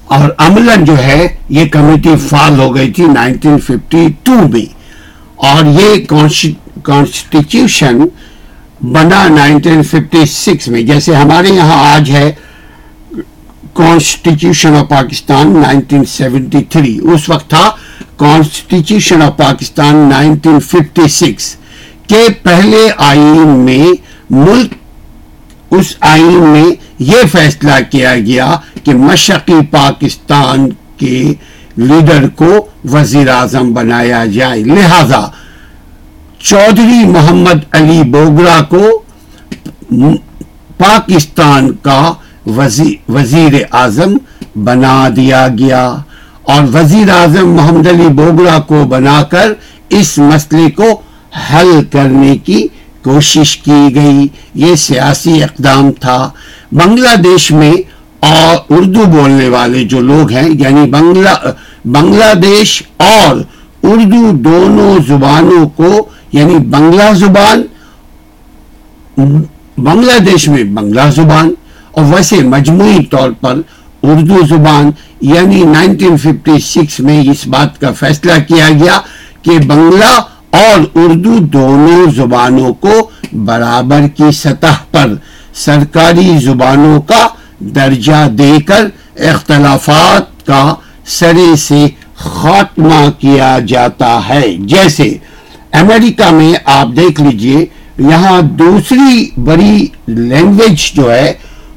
اور 0.04 0.30
عملن 0.38 0.84
جو 0.84 0.98
ہے، 0.98 1.36
یہ 1.48 1.68
کمیٹی 1.68 2.16
فال 2.28 2.60
ہو 2.60 2.74
گئی 2.74 2.92
تھی 2.92 3.04
نائنٹین 3.04 3.58
ففٹی 3.58 4.06
ٹو 4.22 4.34
میں۔ 4.48 4.84
اور 5.36 5.64
یہ 5.64 6.06
کانسٹیٹیوشن 6.84 7.98
بنا 8.92 9.26
نائنٹین 9.28 9.82
ففٹی 9.82 10.24
سکس 10.26 10.68
میں، 10.68 10.82
جیسے 10.82 11.14
ہمارے 11.14 11.48
یہاں 11.54 11.78
آج 11.94 12.10
ہے 12.10 12.30
constitution 13.74 14.74
of 14.76 14.88
Pakistan 14.88 15.52
nineteen 15.60 16.04
seventy 16.08 16.62
three 16.70 16.98
اس 17.12 17.28
وقت 17.28 17.48
تھا 17.50 17.68
constitution 18.18 19.22
of 19.22 19.36
Pakistan 19.36 19.96
nineteen 20.08 20.58
fifty 20.60 21.08
six 21.10 21.54
کے 22.08 22.22
پہلے 22.42 22.86
آئین 23.06 23.48
میں 23.64 23.86
ملک، 24.30 24.74
اس 25.76 25.94
آئین 26.00 26.42
میں 26.42 26.64
یہ 26.98 27.26
فیصلہ 27.32 27.78
کیا 27.90 28.14
گیا 28.26 28.54
کہ 28.84 28.94
مشرقی 28.94 29.60
پاکستان 29.70 30.68
کے 30.98 31.22
لیڈر 31.76 32.28
کو 32.36 32.66
وزیر 32.92 33.28
اعظم 33.28 33.72
بنایا 33.74 34.24
جائے، 34.34 34.62
لہذا 34.64 35.20
چودھری 36.48 37.04
محمد 37.04 37.58
علی 37.72 38.02
بوگرا 38.02 38.60
کو 38.68 39.02
پاکستان 40.78 41.72
کا 41.82 42.12
وزیر 43.06 43.52
اعظم 43.72 44.16
بنا 44.56 45.08
دیا 45.16 45.48
گیا 45.58 45.96
اور 46.42 46.62
وزیر 46.74 47.10
اعظم 47.10 47.54
محمد 47.54 47.86
علی 47.86 48.08
بوگڑا 48.08 48.58
کو 48.60 48.84
بنا 48.84 49.22
کر 49.22 49.52
اس 49.88 50.18
مسئلے 50.18 50.70
کو 50.70 51.00
حل 51.52 51.84
کرنے 51.92 52.36
کی 52.36 52.66
کوشش 53.02 53.56
کی 53.56 53.94
گئی۔ 53.94 54.26
یہ 54.54 54.74
سیاسی 54.74 55.42
اقدام 55.42 55.92
تھا۔ 55.92 56.30
بنگلہ 56.72 57.14
دیش 57.16 57.50
میں 57.50 57.72
اور 58.20 58.56
اردو 58.70 59.04
بولنے 59.04 59.48
والے 59.48 59.84
جو 59.84 60.00
لوگ 60.00 60.32
ہیں 60.32 60.48
یعنی 60.58 60.90
بنگلہ 60.90 61.52
بنگلہ 61.84 62.34
دیش 62.34 62.82
اور 62.96 63.36
اردو 63.82 64.30
دونوں 64.32 64.96
زبانوں 65.08 65.68
کو 65.68 66.08
یعنی 66.34 66.58
بنگلہ 66.58 67.12
زبان، 67.14 67.62
بنگلہ 69.76 70.18
دیش 70.18 70.48
میں 70.48 70.64
بنگلہ 70.64 71.10
زبان 71.16 71.52
اور 71.90 72.04
ویسے 72.04 72.36
مجموعی 72.36 73.04
طور 73.04 73.30
پر 73.40 73.60
اردو 74.02 74.38
زبان 74.48 74.90
یعنی 75.20 75.62
1956 75.62 76.98
میں 77.00 77.20
اس 77.30 77.46
بات 77.46 77.80
کا 77.80 77.92
فیصلہ 77.92 78.32
کیا 78.48 78.68
گیا 78.80 78.98
کہ 79.42 79.58
بنگلہ 79.58 80.14
اور 80.50 80.80
اردو 80.94 81.38
دونوں 81.52 82.10
زبانوں 82.16 82.72
کو 82.74 83.10
برابر 83.44 84.08
کی 84.16 84.30
سطح 84.32 84.82
پر 84.90 85.14
سرکاری 85.54 86.38
زبانوں 86.42 87.00
کا 87.02 87.26
درجہ 87.74 88.26
دے 88.38 88.52
کر 88.66 88.86
اختلافات 89.32 90.46
کا 90.46 90.74
سرے 91.18 91.54
سے 91.56 91.86
خاتمہ 92.16 93.04
کیا 93.18 93.58
جاتا 93.68 94.18
ہے۔ 94.28 94.56
جیسے 94.58 95.16
امریکہ 95.74 96.30
میں 96.34 96.52
آپ 96.72 96.96
دیکھ 96.96 97.20
لیجیے 97.20 97.64
یہاں 98.00 98.40
دوسری 98.58 99.30
بڑی 99.44 99.86
لینگویج 100.08 100.90
جو 100.94 101.12
ہے 101.12 101.32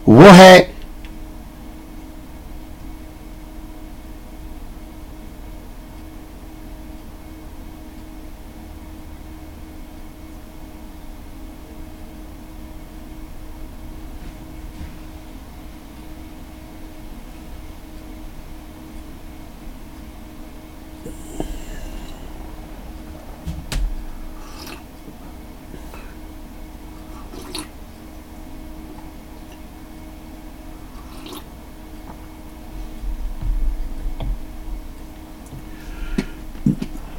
وہ 0.07 0.35
ہے 0.37 0.57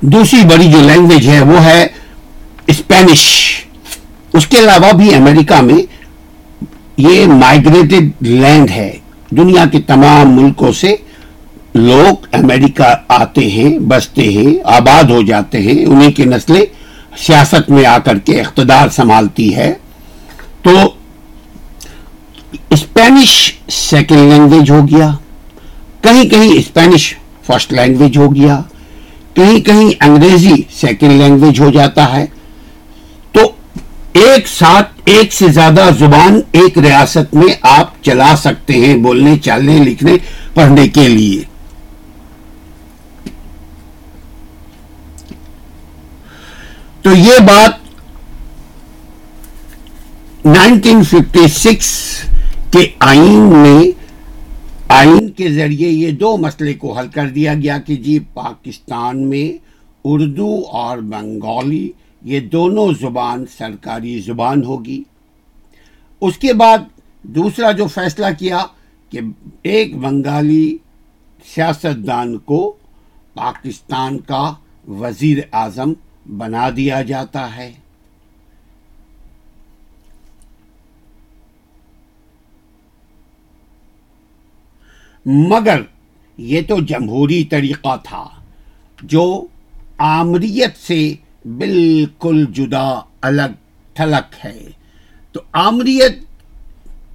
دوسری 0.01 0.41
بڑی 0.43 0.73
جو 0.73 0.81
لینگویج 0.81 1.29
ہے 1.29 1.41
وہ 1.41 1.65
ہے 1.65 1.87
اسپینش 2.67 3.45
اس 4.33 4.47
کے 4.47 4.59
علاوہ 4.59 4.93
بھی 4.93 5.15
امریکہ 5.15 5.61
میں 5.61 5.83
یہ 6.97 7.27
مائگریٹڈ 7.27 8.11
لینڈ 8.21 8.71
ہے۔ 8.71 8.99
دنیا 9.31 9.65
کے 9.73 9.81
تمام 9.81 10.43
ملکوں 10.43 10.73
سے 10.73 10.97
لوگ 11.75 12.27
امریکہ 12.33 12.95
آتے 13.09 13.41
ہیں، 13.41 13.79
بستے 13.79 14.23
ہیں، 14.23 14.55
آباد 14.65 15.05
ہو 15.05 15.23
جاتے 15.23 15.59
ہیں۔ 15.63 15.87
انہیں 15.87 16.13
کی 16.13 16.25
نسلیں 16.25 16.63
سیاست 17.19 17.71
میں 17.71 17.87
آ 17.87 17.99
کر 17.99 18.19
کے 18.19 18.41
اقتدار 18.41 18.89
سنبھالتی 18.89 19.57
ہے۔ 19.57 19.75
تو 20.63 20.71
اسپینش 22.71 23.55
سیکنڈ 23.69 24.19
لینگویج 24.19 24.71
ہو 24.71 24.87
گیا۔ 24.91 25.11
کہیں 26.01 26.29
کہیں 26.29 26.53
اسپینش 26.53 27.15
فرسٹ 27.47 27.73
لینگویج 27.73 28.19
ہو 28.19 28.35
گیا۔ 28.35 28.61
کہیں 29.38 29.61
کہیں 29.61 29.90
انگریزی 30.01 30.55
سیکنڈ 30.70 31.12
لینگویج 31.12 31.61
ہو 31.61 31.70
جاتا 31.70 32.12
ہے، 32.12 32.24
تو 33.33 33.40
ایک 34.12 34.48
ساتھ 34.48 35.01
ایک 35.05 35.33
سے 35.33 35.48
زیادہ 35.48 35.88
زبان 35.98 36.40
ایک 36.53 36.79
ریاست 36.79 37.35
میں 37.35 37.55
آپ 37.62 38.03
چلا 38.03 38.35
سکتے 38.37 38.72
ہیں 38.72 38.96
بولنے، 38.96 39.37
چلنے، 39.38 39.79
لکھنے، 39.79 40.16
پڑھنے 40.55 40.88
کے 40.88 41.09
لیے۔ 41.09 41.42
تو 47.03 47.11
یہ 47.11 47.38
بات 47.38 47.87
نائنٹین 50.46 51.03
ففٹی 51.03 51.48
سکس 51.48 51.88
کے 52.70 52.87
آئین 52.98 53.48
میں 53.57 53.81
آئین 54.88 55.29
کے 55.29 55.53
ذریعے 55.53 55.88
یہ 55.88 56.11
دو 56.11 56.37
مسئلے 56.37 56.74
کو 56.74 56.92
حل 56.92 57.09
کر 57.09 57.29
دیا 57.29 57.55
گیا 57.55 57.79
کہ 57.79 57.96
جی 57.96 58.18
پاکستان 58.18 59.27
میں 59.29 59.59
اردو 60.05 60.64
اور 60.70 60.98
بنگالی 60.98 61.92
یہ 62.22 62.40
دونوں 62.40 62.92
زبان 63.01 63.44
سرکاری 63.59 64.18
زبان 64.18 64.64
ہوگی۔ 64.64 65.03
اس 66.20 66.38
کے 66.38 66.53
بعد 66.53 66.79
دوسرا 67.22 67.72
جو 67.72 67.87
فیصلہ 67.87 68.27
کیا 68.38 68.64
کہ 69.11 69.20
ایک 69.62 69.96
بنگالی 69.96 70.77
سیاستدان 71.55 72.38
کو 72.38 72.74
پاکستان 73.35 74.18
کا 74.18 74.55
وزیر 74.88 75.38
اعظم 75.53 75.92
بنا 76.27 76.70
دیا 76.77 77.03
جاتا 77.03 77.57
ہے۔ 77.57 77.72
مگر 85.31 85.81
یہ 86.37 86.61
تو 86.69 86.81
جمہوری 86.81 87.45
طریقہ 87.45 87.97
تھا 88.05 88.29
جو 89.03 89.47
آمریت 89.99 90.77
سے 90.77 91.14
بالکل 91.45 92.45
جدا 92.53 93.01
الگ 93.21 93.53
تھلک 93.95 94.47
ہے۔ 94.47 94.59
تو 95.33 95.41
آمریت 95.53 96.19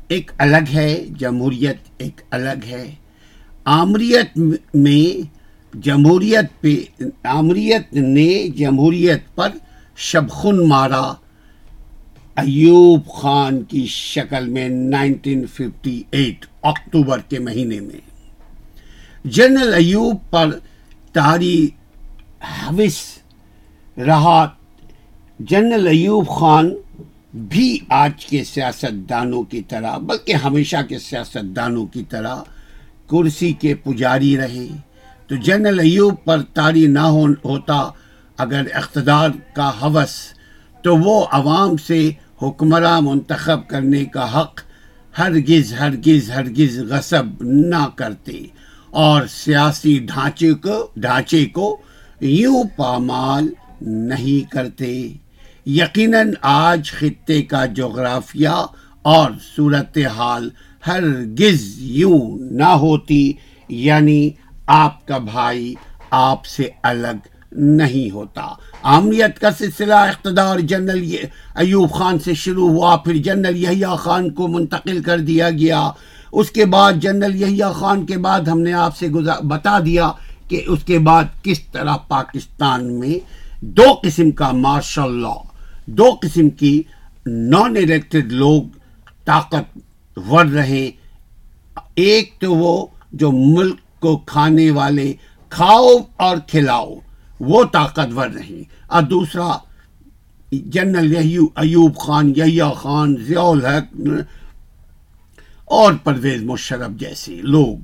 ایک 0.08 0.32
الگ 0.38 0.74
ہے، 0.74 1.06
جمہوریت 1.18 1.78
ایک 1.98 2.22
الگ 2.32 2.66
ہے۔ 2.68 2.96
آمریت 3.64 4.40
میں 4.74 5.38
جمہوریت 5.78 6.62
پہ، 6.62 7.04
آمریت 7.24 7.94
نے 7.94 8.48
جمہوریت 8.48 9.36
پر 9.36 9.50
شبخن 9.98 10.68
مارا۔ 10.68 11.14
ایوب 12.36 13.08
خان 13.08 13.64
کی 13.64 13.86
شکل 13.86 14.50
میں 14.50 14.70
نائنٹین 14.70 15.46
ففٹی 15.46 16.04
ایٹ۔ 16.12 16.46
اکتوبر 16.64 17.20
کے 17.20 17.40
مہینے 17.40 17.80
میں۔ 17.80 18.14
جنرل 19.26 19.74
ایوب 19.74 20.18
پر 20.30 20.60
تاری 21.14 21.68
حوث 22.42 22.98
رہا۔ 23.98 24.50
جنرل 25.40 25.88
ایوب 25.88 26.28
خان 26.30 26.74
بھی 27.34 27.80
آج 27.90 28.26
کے 28.26 28.44
سیاست 28.44 29.10
دانوں 29.10 29.44
کی 29.44 29.62
طرح، 29.62 29.98
بلکہ 29.98 30.34
ہمیشہ 30.34 30.78
کے 30.90 31.00
سیاست 31.00 31.56
دانوں 31.56 31.86
کی 31.86 32.04
طرح 32.04 32.36
کرسی 33.08 33.52
کے 33.52 33.76
پجاری 33.76 34.38
رہے۔ 34.38 34.68
تو 35.28 35.36
جنرل 35.36 35.80
ایوب 35.80 36.14
پر 36.26 36.42
تاری 36.42 36.88
نہ 36.88 37.00
ہوتا، 37.00 37.90
اگر 38.38 38.62
اقتدار 38.74 39.30
کا 39.54 39.72
حوث، 39.82 40.12
تو 40.82 40.98
وہ 40.98 41.26
عوام 41.32 41.78
سے 41.78 42.12
حکمراں 42.42 43.02
منتخب 43.02 43.68
کرنے 43.68 44.06
کا 44.06 44.42
حق 44.42 44.62
ہرگز 45.20 45.74
ہرگز 45.74 46.32
ہرگز 46.32 46.80
غصب 46.80 47.44
نہ 47.44 47.88
کرتے۔ 47.96 48.48
اور 48.90 49.22
سیاسی 49.28 50.00
ڈھانچے 50.00 50.54
کو 50.54 50.92
ڈھانچے 50.96 51.46
کو 51.46 51.82
یوں 52.22 52.64
پامال 52.76 53.54
نہیں 53.82 54.52
کرتے۔ 54.52 55.14
یقیناً 55.66 56.34
آج 56.42 56.92
خطے 56.92 57.42
کا 57.42 57.66
جغرافیہ 57.66 58.66
اور 59.02 59.32
صورتحال 59.56 60.50
ہرگز 60.88 61.76
یوں 61.78 62.38
نہ 62.52 62.64
ہوتی 62.64 63.34
یعنی 63.70 64.30
آپ 64.68 65.08
کا 65.08 65.18
بھائی 65.18 65.76
آپ 66.12 66.46
سے 66.46 66.70
الگ 66.84 67.28
نہیں 67.52 68.12
ہوتا۔ 68.12 68.48
عامیت 68.84 69.40
کا 69.40 69.52
سلسلہ 69.52 69.94
اقتدار 69.94 70.60
جنرل 70.60 71.16
ایوب 71.56 71.92
خان 71.92 72.20
سے 72.20 72.34
شروع 72.34 72.70
ہوا، 72.70 72.96
پھر 72.96 73.16
جنرل 73.16 73.58
یحییٰ 73.58 73.98
خان 73.98 74.30
کو 74.30 74.48
منتقل 74.48 75.04
کر 75.04 75.20
دیا 75.20 75.50
گیا۔ 75.50 75.90
اس 76.32 76.52
کے 76.52 76.66
بعد 76.66 76.94
جنرل 76.94 77.42
یحییٰ 77.42 77.74
خان 77.74 78.06
کے 78.06 78.18
بعد 78.18 78.42
ہم 78.42 78.60
نے 78.60 78.74
آپ 78.74 78.98
سے 78.98 79.08
بتا 79.44 79.80
دیا 79.80 80.12
کہ 80.48 80.62
اس 80.68 80.84
کے 80.84 81.00
بعد 81.00 81.24
کس 81.44 81.60
طرح 81.72 81.98
پاکستان 81.98 83.00
میں 83.00 83.20
دو 83.62 83.86
قسم 84.04 84.32
کا 84.32 84.52
مارشل 84.52 85.22
لا 85.22 85.34
دو 85.86 86.10
قسم 86.22 86.50
کی 86.50 86.84
نان 87.26 87.78
الیکٹڈ 87.78 88.32
لوگ 88.32 88.64
طاقت 89.26 89.80
ور 90.30 90.46
رہے۔ 90.46 90.92
ایک 91.96 92.34
تو 92.40 92.56
وہ 92.56 92.86
جو 93.12 93.32
ملک 93.32 93.80
کو 94.00 94.18
کھانے 94.18 94.72
والے 94.72 95.14
کھاؤ 95.50 95.88
اور 96.18 96.38
کھلاؤ۔ 96.48 96.96
وہ 97.40 97.64
طاقتور 97.64 98.28
نہیں۔ 98.28 98.64
اور 98.88 99.02
دوسرا، 99.02 99.58
جنرل 100.52 101.16
ایوب 101.56 101.98
خان، 101.98 102.34
یحییٰ 102.36 102.76
خان، 102.76 103.16
ضیاء 103.28 103.42
الحق، 103.42 103.98
اور 105.66 105.94
پرویز 106.04 106.44
مشرف 106.44 106.92
جیسے 106.92 107.36
لوگ۔ 107.36 107.78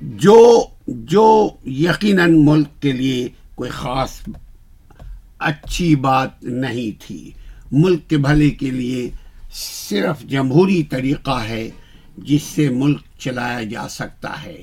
جو 0.00 0.64
جو 0.86 1.48
یقیناً 1.66 2.44
ملک 2.44 2.68
کے 2.80 2.92
لیے 2.92 3.28
کوئی 3.54 3.70
خاص 3.70 4.28
اچھی 5.38 5.96
بات 5.96 6.44
نہیں 6.44 7.06
تھی۔ 7.06 7.30
ملک 7.72 8.08
کے 8.08 8.16
بھلے 8.16 8.50
کے 8.50 8.70
لیے 8.70 9.10
صرف 9.52 10.22
جمہوری 10.22 10.82
طریقہ 10.82 11.44
ہے 11.48 11.70
جس 12.18 12.42
سے 12.42 12.70
ملک 12.70 13.00
چلایا 13.18 13.62
جا 13.62 13.88
سکتا 13.88 14.44
ہے۔ 14.44 14.62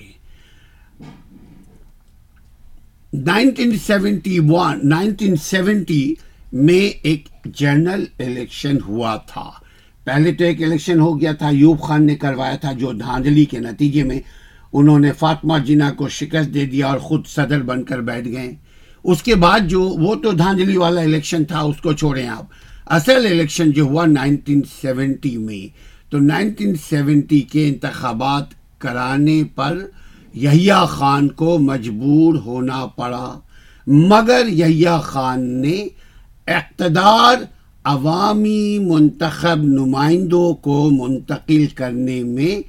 Nineteen 3.14 3.78
seventy 3.78 4.40
one, 4.40 4.80
nineteen 4.84 5.36
seventy 5.36 6.14
میں 6.54 7.00
ایک 7.04 7.28
جنرل 7.46 8.04
الیکشن 8.20 8.78
ہوا 8.88 9.16
تھا۔ 9.16 9.52
پہلے 10.04 10.32
تو 10.34 10.44
ایک 10.44 10.64
الیکشن 10.64 11.00
ہو 11.00 11.22
گیا 11.22 11.32
تھا 11.32 11.50
یوب 11.50 11.82
خان 11.82 12.06
نے 12.06 12.16
کروایا 12.16 12.56
تھا 12.56 12.72
جو 12.72 12.92
دھاندلی 12.92 13.46
کے 13.46 13.60
نتیجے 13.60 14.04
میں 14.04 14.20
انہوں 14.74 15.00
نے 15.00 15.12
فاطمہ 15.12 15.58
جنہ 15.58 15.84
کو 15.98 16.10
شکست 16.10 16.54
دے 16.54 16.66
دیا 16.66 16.88
اور 16.88 17.00
خود 17.00 17.26
صدر 17.26 17.62
بن 17.62 17.84
کر 17.84 18.02
بیٹھ 18.02 18.28
گئے۔ 18.28 18.56
اس 19.04 19.24
کے 19.24 19.36
بعد 19.36 19.60
جو، 19.60 19.82
وہ 19.82 20.16
تو 20.16 20.32
دھاندلی 20.32 20.78
والا 20.78 21.02
الیکشن 21.02 21.46
تھا، 21.46 21.60
اس 21.60 21.78
کو 21.78 21.94
چھوڑیں 21.94 22.28
آپ۔ 22.28 22.46
اصل 22.86 23.26
الیکشن 23.26 23.72
جو 23.72 23.84
ہوا 23.84 24.06
نائنٹین 24.06 24.62
سیونٹی 24.82 25.38
میں۔ 25.38 25.78
تو 26.12 26.20
نائنٹین 26.20 26.76
سیونٹی 26.90 27.40
کے 27.40 27.68
انتخابات 27.68 28.46
کرانے 28.78 29.44
پر 29.56 29.88
یحییٰ 30.42 30.86
خان 30.88 31.28
کو 31.28 31.58
مجبور 31.58 32.36
ہونا 32.36 32.86
پڑا، 32.86 33.40
مگر 33.88 34.48
یحییٰ 34.48 35.02
خان 35.02 35.44
نے 35.62 35.78
اقتدار 36.48 37.36
عوامی 37.84 38.80
منتخب 38.80 39.64
نمائندوں 39.64 40.54
کو 40.54 40.90
منتقل 40.92 41.66
کرنے 41.76 42.24
میں 42.24 42.62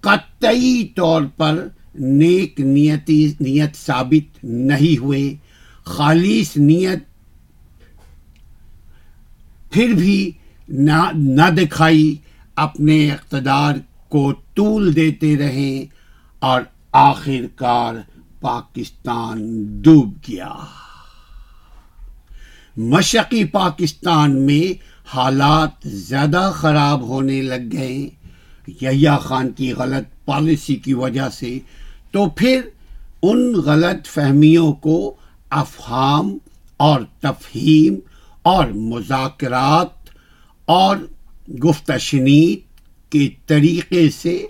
قطعی 0.00 0.84
طور 0.94 1.22
پر 1.36 1.66
نیک 1.94 2.60
نیتی، 2.60 3.32
نیت 3.40 3.76
ثابت 3.76 4.44
نہیں 4.44 4.98
ہوئے۔ 4.98 5.34
خالص 5.84 6.56
نیت 6.56 7.02
پھر 9.70 9.92
بھی 9.98 10.30
نہ 10.68 11.50
دکھائی، 11.56 12.14
اپنے 12.56 13.10
اقتدار 13.10 13.74
کو 14.08 14.32
طول 14.54 14.94
دیتے 14.96 15.36
رہے۔ 15.36 15.84
اور 16.40 16.62
آخر 16.92 17.46
کار 17.56 17.94
پاکستان 18.40 19.38
ڈوب 19.82 20.14
گیا۔ 20.28 20.52
مشرقی 22.76 23.44
پاکستان 23.44 24.42
میں 24.42 24.82
حالات 25.06 25.70
زیادہ 25.84 26.52
خراب 26.54 27.02
ہونے 27.02 27.42
لگ 27.42 27.68
گئے۔ 27.72 28.08
یحییٰ 28.80 29.20
خان 29.20 29.52
کی 29.52 29.72
غلط 29.72 30.24
پالیسی 30.24 30.74
کی 30.74 30.94
وجہ 30.94 31.28
سے 31.28 31.58
تو 32.10 32.28
پھر 32.28 32.60
ان 33.22 33.54
غلط 33.54 34.06
فہمیوں 34.06 34.72
کو 34.72 35.14
افہام 35.50 36.38
اور 36.76 37.00
تفہیم 37.20 37.94
اور 38.42 38.66
مذاکرات 38.66 40.10
اور 40.64 40.96
گفت 41.64 41.92
شنید 42.00 42.58
کے 43.10 43.28
طریقے 43.46 44.10
سے 44.10 44.46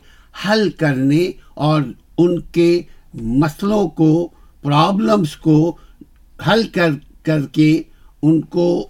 حل 0.48 0.70
کرنے 0.70 1.30
اور 1.60 1.82
ان 2.18 2.40
کے 2.40 2.82
مسئلوں 3.14 3.88
کو 3.88 4.28
پرابلمس 4.62 5.36
کو 5.36 5.76
حل 6.46 6.68
کر 6.68 6.90
کر 7.22 7.46
کے 7.46 7.82
ان 8.22 8.40
کو 8.40 8.88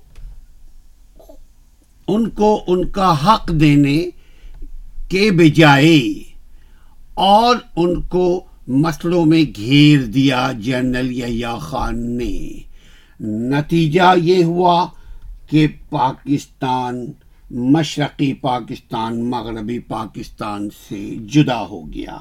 ان 2.08 2.30
کو 2.30 2.64
ان 2.66 2.88
کا 2.90 3.14
حق 3.26 3.52
دینے 3.52 4.04
کے 5.08 5.30
بجائے 5.30 6.24
اور 7.14 7.56
ان 7.76 8.00
کو 8.00 8.44
مسئلوں 8.68 9.24
میں 9.24 9.44
گھیر 9.56 10.04
دیا 10.04 10.52
جنرل 10.58 11.12
یا 11.12 11.56
خان 11.56 12.18
نے۔ 12.18 12.62
نتیجہ 13.20 14.14
یہ 14.22 14.44
ہوا 14.44 14.86
کہ 15.50 15.66
پاکستان، 15.90 17.12
مشرقی 17.50 18.32
پاکستان، 18.32 19.30
مغربی 19.30 19.78
پاکستان 19.78 20.68
سے 20.88 21.14
جدا 21.32 21.60
ہو 21.60 21.92
گیا۔ 21.92 22.18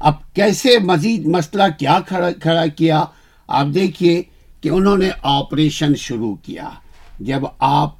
اب 0.00 0.34
کیسے 0.34 0.78
مزید 0.78 1.26
مسئلہ 1.26 1.62
کیا 1.78 1.98
کھڑا 2.40 2.66
کیا؟ 2.66 3.04
آپ 3.48 3.66
دیکھیے 3.74 4.22
کہ 4.60 4.68
انہوں 4.68 4.98
نے 4.98 5.08
آپریشن 5.22 5.94
شروع 5.94 6.34
کیا۔ 6.34 6.68
جب 7.20 7.40
آپ 7.58 7.94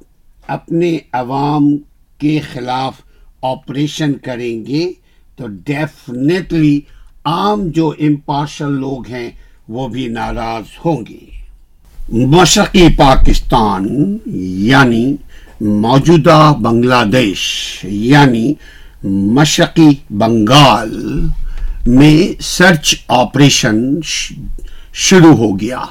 اپنے 0.47 0.97
عوام 1.11 1.77
کے 2.17 2.39
خلاف 2.53 2.93
آپریشن 3.41 4.13
کریں 4.13 4.65
گے 4.65 4.91
تو 5.35 5.47
ڈیفینیٹلی 5.47 6.81
عام 7.25 7.67
جو 7.67 7.93
امپارشل 7.99 8.71
لوگ 8.71 9.07
ہیں 9.07 9.29
وہ 9.67 9.87
بھی 9.87 10.07
ناراض 10.07 10.63
ہوں 10.85 11.05
گے۔ 11.09 11.37
مشرقی 12.09 12.87
پاکستان 12.97 14.17
یعنی 14.65 15.15
موجودہ 15.61 16.53
بنگلہ 16.61 17.03
دیش 17.13 17.39
یعنی 17.83 18.53
مشرقی 19.03 19.89
بنگال 20.09 21.27
میں 21.87 22.41
سرچ 22.41 22.95
آپریشن 23.07 23.79
شروع 24.93 25.35
ہو 25.35 25.59
گیا۔ 25.59 25.81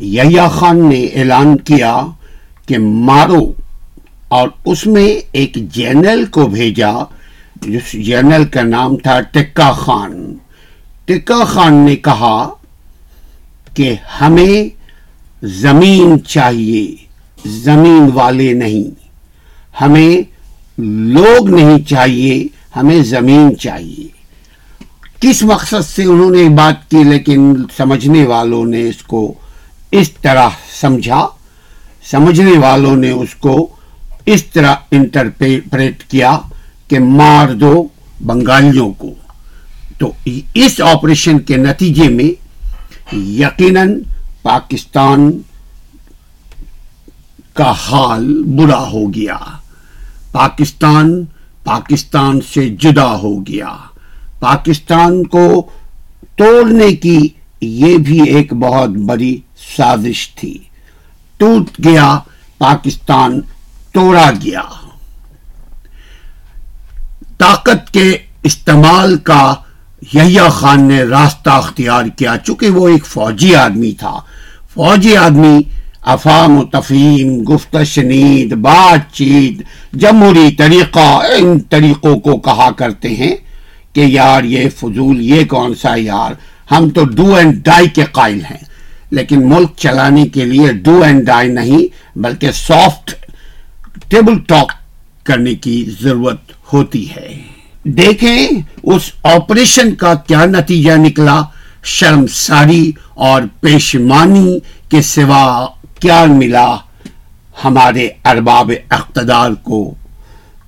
یحییٰ 0.00 0.50
خان 0.50 0.88
نے 0.88 1.04
اعلان 1.04 1.56
کیا 1.56 2.06
کہ 2.66 2.78
مارو 2.78 3.52
اور 4.28 4.48
اس 4.64 4.86
میں 4.86 5.20
ایک 5.32 5.54
جنرل 5.72 6.24
کو 6.24 6.46
بھیجا، 6.46 6.90
جس 7.60 7.92
جنرل 7.92 8.44
کا 8.44 8.62
نام 8.62 8.96
تھا 8.96 9.20
ٹکا 9.20 9.72
خان۔ 9.72 10.34
ٹکا 11.04 11.44
خان 11.44 11.74
نے 11.74 11.96
کہا 11.96 12.48
کہ 13.74 13.94
ہمیں 14.20 14.68
زمین 15.42 16.24
چاہیے، 16.24 16.96
زمین 17.46 18.10
والے 18.14 18.52
نہیں۔ 18.52 18.90
ہمیں 19.82 20.22
لوگ 20.80 21.50
نہیں 21.50 21.78
چاہیے، 21.88 22.46
ہمیں 22.76 23.02
زمین 23.02 23.58
چاہیے۔ 23.58 24.19
کس 25.20 25.42
مقصد 25.42 25.86
سے 25.86 26.04
انہوں 26.04 26.30
نے 26.30 26.48
بات 26.48 26.90
کی 26.90 27.04
لیکن 27.04 27.54
سمجھنے 27.76 28.24
والوں 28.24 28.64
نے 28.64 28.88
اس 28.88 29.02
کو 29.02 29.34
اس 29.90 30.10
طرح 30.10 30.48
سمجھا؟ 30.80 31.26
سمجھنے 32.10 32.58
والوں 32.58 32.96
نے 32.96 33.10
اس 33.10 33.34
کو 33.34 33.68
اس 34.26 34.44
طرح 34.44 34.74
انٹرپریٹ 34.90 36.02
کیا 36.02 36.38
کہ 36.88 36.98
مار 36.98 37.48
دو 37.48 37.88
بنگالیوں 38.26 38.92
کو۔ 38.92 39.14
تو 39.98 40.12
اس 40.54 40.80
آپریشن 40.80 41.38
کے 41.38 41.56
نتیجے 41.56 42.08
میں 42.08 42.50
یقیناً 43.16 44.00
پاکستان 44.42 45.32
کا 47.52 47.70
حال 47.70 48.42
برا 48.42 48.90
ہو 48.90 49.14
گیا۔ 49.14 49.38
پاکستان 50.32 51.24
پاکستان 51.64 52.40
سے 52.54 52.68
جدا 52.68 53.14
ہو 53.14 53.40
گیا۔ 53.40 53.76
پاکستان 54.40 55.24
کو 55.26 55.70
توڑنے 56.36 56.92
کی 56.92 57.28
یہ 57.60 57.96
بھی 57.96 58.28
ایک 58.28 58.52
بہت 58.52 58.88
بڑی 58.88 59.40
سازش 59.76 60.28
تھی۔ 60.28 60.58
ٹوٹ 61.36 61.84
گیا، 61.84 62.18
پاکستان 62.58 63.40
توڑا 63.92 64.30
گیا۔ 64.30 64.62
طاقت 67.38 67.92
کے 67.92 68.18
استعمال 68.42 69.18
کا 69.18 69.54
یحییٰ 70.14 70.50
خان 70.50 70.82
نے 70.82 71.02
راستہ 71.02 71.50
اختیار 71.50 72.04
کیا، 72.16 72.34
چونکہ 72.44 72.70
وہ 72.70 72.88
ایک 72.88 73.06
فوجی 73.06 73.54
آدمی 73.54 73.92
تھا۔ 73.92 74.20
فوجی 74.74 75.16
آدمی 75.16 75.62
افام 76.02 76.58
و 76.58 76.64
تفہیم 76.64 77.42
گفت 77.42 77.76
شنید، 77.86 78.52
بات 78.52 79.14
چیت، 79.14 79.62
جمہوری 79.92 80.50
طریقہ، 80.52 81.22
ان 81.38 81.60
طریقوں 81.60 82.18
کو 82.18 82.36
کہا 82.36 82.70
کرتے 82.70 83.08
ہیں۔ 83.08 83.49
کہ 83.92 84.00
یار 84.00 84.44
یہ 84.44 84.68
فضول 84.68 85.20
یہ 85.20 85.44
کون 85.44 85.74
سا 85.74 85.94
یار؟ 85.96 86.32
ہم 86.70 86.90
تو 86.90 87.04
ڈو 87.04 87.34
اینڈ 87.34 87.64
ڈائی 87.64 87.88
کے 87.88 88.04
قائل 88.12 88.40
ہیں۔ 88.44 88.64
لیکن 89.10 89.48
ملک 89.48 89.72
چلانے 89.76 90.26
کے 90.26 90.44
لیے 90.44 90.72
ڈو 90.72 91.02
اینڈ 91.02 91.26
ڈائی 91.26 91.48
نہیں، 91.48 92.18
بلکہ 92.18 92.50
سافٹ 92.52 93.14
ٹیبل 94.08 94.38
ٹاک 94.38 94.72
کرنے 95.24 95.54
کی 95.54 95.90
ضرورت 96.00 96.40
ہوتی 96.72 97.10
ہے۔ 97.10 97.42
دیکھیں 97.84 98.48
اس 98.82 99.12
آپریشن 99.22 99.94
کا 99.94 100.14
کیا 100.14 100.44
نتیجہ 100.44 100.92
نکلا۔ 100.96 101.42
شرم 101.84 102.26
ساری 102.26 102.92
اور 103.14 103.42
پیشمانی 103.60 104.58
کے 104.88 105.02
سوا 105.02 105.66
کیا 106.00 106.24
ملا 106.24 106.76
ہمارے 107.64 108.08
ارباب 108.24 108.72
اقتدار 108.90 109.50
کو؟ 109.50 109.94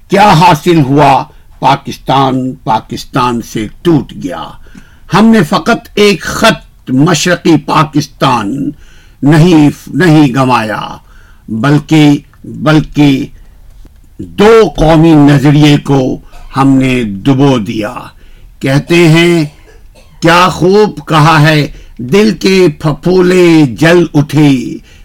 کیا 0.08 0.32
حاصل 0.32 0.80
ہوا؟ 0.80 1.24
پاکستان 1.62 2.52
پاکستان 2.64 3.40
سے 3.42 3.66
ٹوٹ 3.82 4.12
گیا۔ 4.24 4.44
ہم 5.14 5.26
نے 5.26 5.42
فقط 5.42 5.88
ایک 5.94 6.22
خط 6.22 6.90
مشرقی 6.90 7.56
پاکستان 7.66 8.70
نہیں 9.22 9.70
نہیں 9.94 10.26
گنوایا، 10.28 10.82
بلکہ 11.48 12.18
بلکہ 12.44 13.26
دو 14.18 14.52
قومی 14.76 15.12
نظریے 15.12 15.76
کو 15.84 16.18
ہم 16.56 16.68
نے 16.68 17.02
ڈبو 17.24 17.58
دیا۔ 17.58 17.94
کہتے 18.58 19.08
ہیں، 19.08 19.44
کیا 20.20 20.48
خوب 20.48 21.00
کہا 21.08 21.40
ہے، 21.42 21.66
دل 21.98 22.36
کے 22.40 22.66
پھپھولے 22.80 23.46
جل 23.80 24.04
اٹھے 24.14 24.50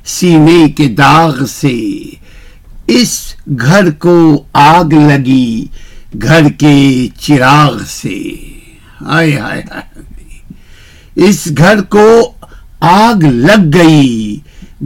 سینے 0.06 0.70
کے 0.70 0.88
داغ 0.88 1.46
سے۔ 1.46 1.78
اس 2.88 3.34
گھر 3.62 3.92
کو 3.92 4.44
آگ 4.54 4.94
لگی 4.94 5.66
گھر 6.22 6.50
کے 6.50 7.08
چراغ 7.20 7.78
سے۔ 7.88 8.36
آئے 9.06 9.40
آئے 9.40 9.64
اس 11.16 11.48
گھر 11.58 11.82
کو 11.82 12.32
آگ 12.80 13.24
لگ 13.24 13.70
گئی۔ 13.74 14.40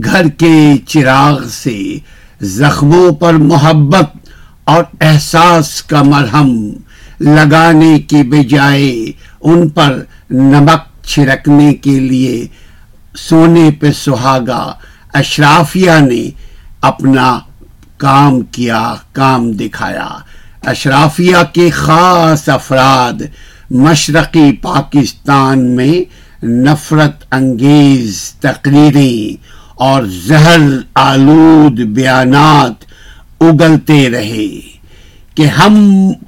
گھر 0.04 0.28
کے 0.28 0.74
چراغ 0.86 1.48
سے 1.48 1.98
زخموں 2.40 3.12
پر 3.12 3.34
محبت 3.34 4.30
اور 4.64 4.84
احساس 5.00 5.82
کا 5.82 6.02
مرہم 6.02 6.70
لگانے 7.20 8.00
کے 8.00 8.22
بجائے 8.22 9.12
ان 9.40 9.68
پر 9.68 10.04
نمک 10.30 11.06
چھڑکنے 11.06 11.74
کے 11.74 12.00
لیے 12.00 12.46
سونے 13.16 13.70
پہ 13.80 13.92
سہاگا 13.92 14.74
اشرافیہ 15.12 15.92
نے 16.00 16.30
اپنا 16.80 17.38
کام 17.96 18.40
کیا، 18.40 18.94
کام 19.12 19.52
دکھایا۔ 19.52 20.08
اشرافیہ 20.66 21.36
کے 21.52 21.70
خاص 21.70 22.48
افراد 22.48 23.22
مشرقی 23.70 24.52
پاکستان 24.52 25.64
میں 25.76 26.04
نفرت 26.44 27.24
انگیز 27.30 28.32
تقریریں 28.40 29.42
اور 29.74 30.02
زہر 30.26 30.58
آلود 30.94 31.80
بیانات 31.80 32.84
اگلتے 33.40 34.10
رہے 34.10 34.60
کہ 35.34 35.46
ہم 35.46 35.74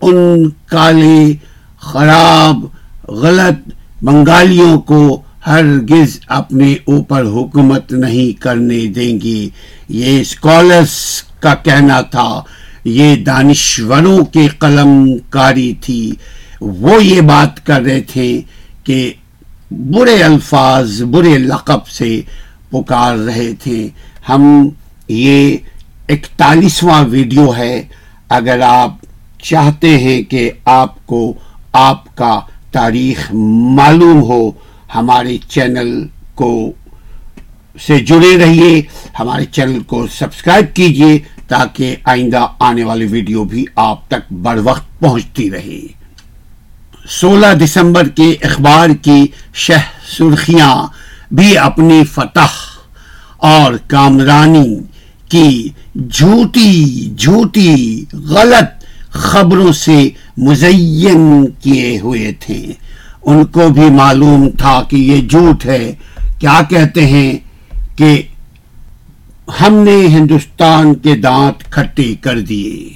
ان 0.02 0.48
کالے 0.66 1.32
خراب 1.80 2.64
غلط 3.08 3.68
بنگالیوں 4.02 4.78
کو 4.80 5.22
ہرگز 5.46 6.18
اپنے 6.28 6.72
اوپر 6.72 7.22
حکومت 7.22 7.92
نہیں 7.92 8.40
کرنے 8.42 8.86
دیں 8.86 9.20
گے 9.20 9.48
یہ 9.88 10.20
اسکالرس 10.20 11.22
کا 11.40 11.54
کہنا 11.54 12.00
تھا۔ 12.00 12.42
یہ 12.84 13.16
دانشوروں 13.16 14.24
کے 14.24 14.48
قلم 14.58 15.08
کاری 15.30 15.74
تھی۔ 15.80 16.12
وہ 16.60 17.04
یہ 17.04 17.20
بات 17.20 17.66
کر 17.66 17.82
رہے 17.82 18.00
تھے 18.00 18.40
کہ 18.84 19.12
برے 19.70 20.22
الفاظ، 20.22 21.02
برے 21.02 21.38
لقب 21.38 21.86
سے 21.86 22.20
پکار 22.70 23.16
رہے 23.16 23.54
تھے۔ 23.62 23.88
ہم، 24.28 24.68
یہ 25.08 25.56
اکتالیسواں 26.08 27.04
ویڈیو 27.04 27.56
ہے۔ 27.56 27.82
اگر 28.28 28.60
آپ 28.60 28.94
چاہتے 29.42 29.98
ہیں 29.98 30.22
کہ 30.22 30.50
آپ 30.64 31.06
کو 31.06 31.32
آپ 31.72 32.16
کا 32.16 32.40
تاریخ 32.72 33.34
معلوم 33.74 34.22
ہو، 34.22 34.50
ہمارے 34.94 35.36
چینل 35.48 36.06
کو 36.34 36.72
سے 37.86 37.98
جڑے 37.98 38.36
رہیے، 38.36 38.82
ہمارے 39.20 39.44
چینل 39.44 39.82
کو 39.82 40.06
سبسکرائب 40.06 40.76
کیجیے 40.76 41.18
تاکہ 41.48 41.96
آئندہ 42.04 42.46
آنے 42.58 42.84
والی 42.84 43.06
ویڈیو 43.06 43.44
بھی 43.44 43.64
آپ 43.76 44.08
تک 44.08 44.32
بر 44.32 44.58
وقت 44.64 45.00
پہنچتی 45.00 45.50
رہے۔ 45.50 45.80
سولہ 47.08 47.54
دسمبر 47.64 48.08
کے 48.08 48.36
اخبار 48.42 48.88
کی 49.02 49.26
شہ 49.54 49.72
سرخیاں 50.18 50.86
بھی 51.34 51.58
اپنی 51.58 52.04
فتح 52.04 52.52
اور 53.36 53.74
کامرانی 53.86 54.78
کی 55.28 55.68
جھوٹی 56.10 57.10
جھوٹی 57.18 58.04
غلط 58.12 58.84
خبروں 59.10 59.72
سے 59.72 60.08
مزین 60.36 61.46
کیے 61.62 62.00
ہوئے 62.00 62.32
تھے۔ 62.40 62.72
ان 63.22 63.44
کو 63.44 63.68
بھی 63.68 63.90
معلوم 63.90 64.48
تھا 64.58 64.82
کہ 64.88 64.96
یہ 64.96 65.28
جھوٹ 65.28 65.66
ہے۔ 65.66 65.94
کیا 66.38 66.60
کہتے 66.68 67.06
ہیں 67.06 67.38
کہ 67.96 68.22
ہم 69.48 69.74
نے 69.74 70.06
ہندوستان 70.06 70.94
کے 70.94 71.16
دانت 71.16 71.72
کھٹے 71.72 72.14
کر 72.20 72.40
دیے۔ 72.40 72.92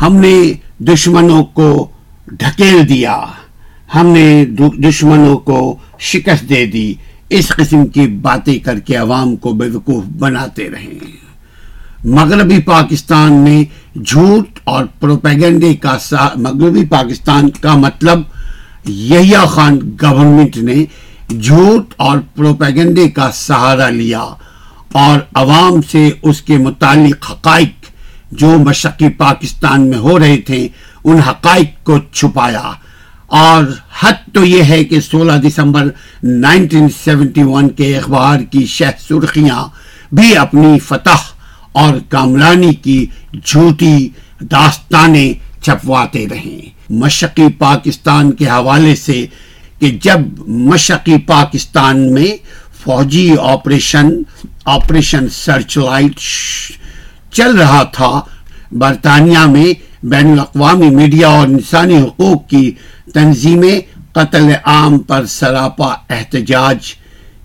ہم 0.00 0.16
نے 0.16 0.52
دشمنوں 0.78 1.44
کو 1.44 1.88
ڈھکیل 2.26 2.88
دیا۔ 2.88 3.18
ہم 3.94 4.06
نے 4.06 4.44
دشمنوں 4.88 5.38
کو 5.38 5.76
شکست 5.98 6.48
دے 6.48 6.66
دی۔ 6.66 6.94
اس 7.28 7.48
قسم 7.48 7.86
کی 7.86 8.06
باتیں 8.06 8.58
کر 8.58 8.78
کے 8.78 8.96
عوام 8.96 9.36
کو 9.36 9.52
بے 9.52 9.68
وقوف 9.68 10.04
بناتے 10.04 10.70
رہے۔ 10.70 10.98
مغربی 12.04 12.60
پاکستان 12.60 13.32
میں 13.32 13.64
جھوٹ 13.98 14.58
اور 14.64 14.84
پروپیگنڈے 15.00 15.74
کا 15.74 15.98
مغربی 16.36 16.84
پاکستان 16.84 17.50
کا 17.50 17.76
مطلب 17.76 18.18
یحییٰ 18.88 19.46
خان 19.46 19.78
گورنمنٹ 20.02 20.56
نے 20.56 20.84
جھوٹ 21.40 21.94
اور 21.96 22.18
پروپیگنڈے 22.36 23.10
کا 23.10 23.30
سہارا 23.34 23.88
لیا۔ 23.88 24.24
اور 24.92 25.18
عوام 25.34 25.82
سے 25.82 26.10
اس 26.22 26.42
کے 26.42 26.58
متعلق 26.58 27.30
حقائق 27.30 27.86
جو 28.32 28.48
مشقی 28.48 29.08
پاکستان 29.08 29.88
میں 29.88 29.98
ہو 29.98 30.18
رہے 30.18 30.36
تھے، 30.36 30.68
ان 31.04 31.16
حقائق 31.16 31.84
کو 31.84 31.98
چھپایا۔ 32.12 32.72
اور 33.26 33.64
حد 34.00 34.12
تو 34.32 34.44
یہ 34.44 34.62
ہے 34.62 34.84
کہ 34.84 35.00
سولہ 35.00 35.32
دسمبر 35.32 35.84
نائنٹین 36.22 36.88
سیونٹی 37.04 37.42
ون 37.42 37.68
کے 37.68 37.98
اخبار 37.98 38.40
کی 38.40 38.66
شہ 38.66 38.84
سرخیاں 39.08 39.68
بھی 40.14 40.36
اپنی 40.36 40.78
فتح 40.78 41.34
اور 41.72 41.94
کامرانی 42.08 42.74
کی 42.74 43.06
جھوٹی 43.44 44.08
داستانیں 44.40 45.62
چھپواتے 45.62 46.26
رہیں۔ 46.30 46.60
مشقی 46.90 47.48
پاکستان 47.58 48.32
کے 48.32 48.46
حوالے 48.46 48.96
سے 48.96 49.26
کہ 49.78 49.98
جب 50.02 50.48
مشقی 50.48 51.18
پاکستان 51.18 52.12
میں 52.12 52.36
فوجی 52.84 53.34
آپریشن 53.40 54.10
آپریشن 54.64 55.28
سرچ 55.28 55.76
لائٹ 55.78 56.20
چل 57.32 57.56
رہا 57.56 57.82
تھا۔ 57.82 58.20
برطانیہ 58.72 59.38
میں 59.38 59.72
بین 60.02 60.32
الاقوامی 60.32 60.90
میڈیا 60.90 61.28
اور 61.28 61.48
انسانی 61.48 61.98
حقوق 61.98 62.48
کی 62.48 62.70
تنظیمیں 63.14 63.80
قتل 64.12 64.52
عام 64.64 64.98
پر 64.98 65.26
سراپا 65.26 65.94
احتجاج 66.10 66.94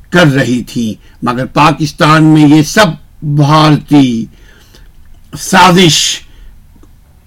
کر 0.09 0.27
رہی 0.27 0.63
تھی، 0.63 0.93
مگر 1.21 1.45
پاکستان 1.45 2.23
میں 2.23 2.47
یہ 2.47 2.63
سب 2.63 2.87
بھارتی 3.21 4.25
سازش 5.39 5.97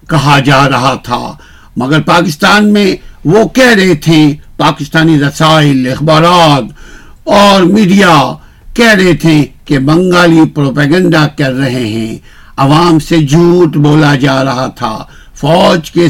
کہا 0.09 0.39
جا 0.39 0.69
رہا 0.69 0.95
تھا۔ 0.95 1.33
مگر 1.77 2.01
پاکستان 2.01 2.73
میں 2.73 2.97
وہ 3.25 3.49
کہہ 3.49 3.75
رہے 3.77 3.95
تھے، 3.95 4.35
پاکستانی 4.57 5.21
رسائل، 5.21 5.93
اخبارات 5.93 6.65
اور 7.25 7.63
میڈیا 7.63 8.35
کہہ 8.75 8.95
رہے 8.95 9.13
تھے 9.15 9.47
کہ 9.65 9.79
بنگالی 9.79 10.41
پروپیگنڈا 10.55 11.27
کر 11.39 11.53
رہے 11.53 11.87
ہیں۔ 11.87 12.19
عوام 12.57 12.99
سے 12.99 13.19
جھوٹ 13.19 13.77
بولا 13.77 14.15
جا 14.15 14.45
رہا 14.45 14.67
تھا۔ 14.67 14.99
فوج 15.35 15.91
کے 15.91 16.09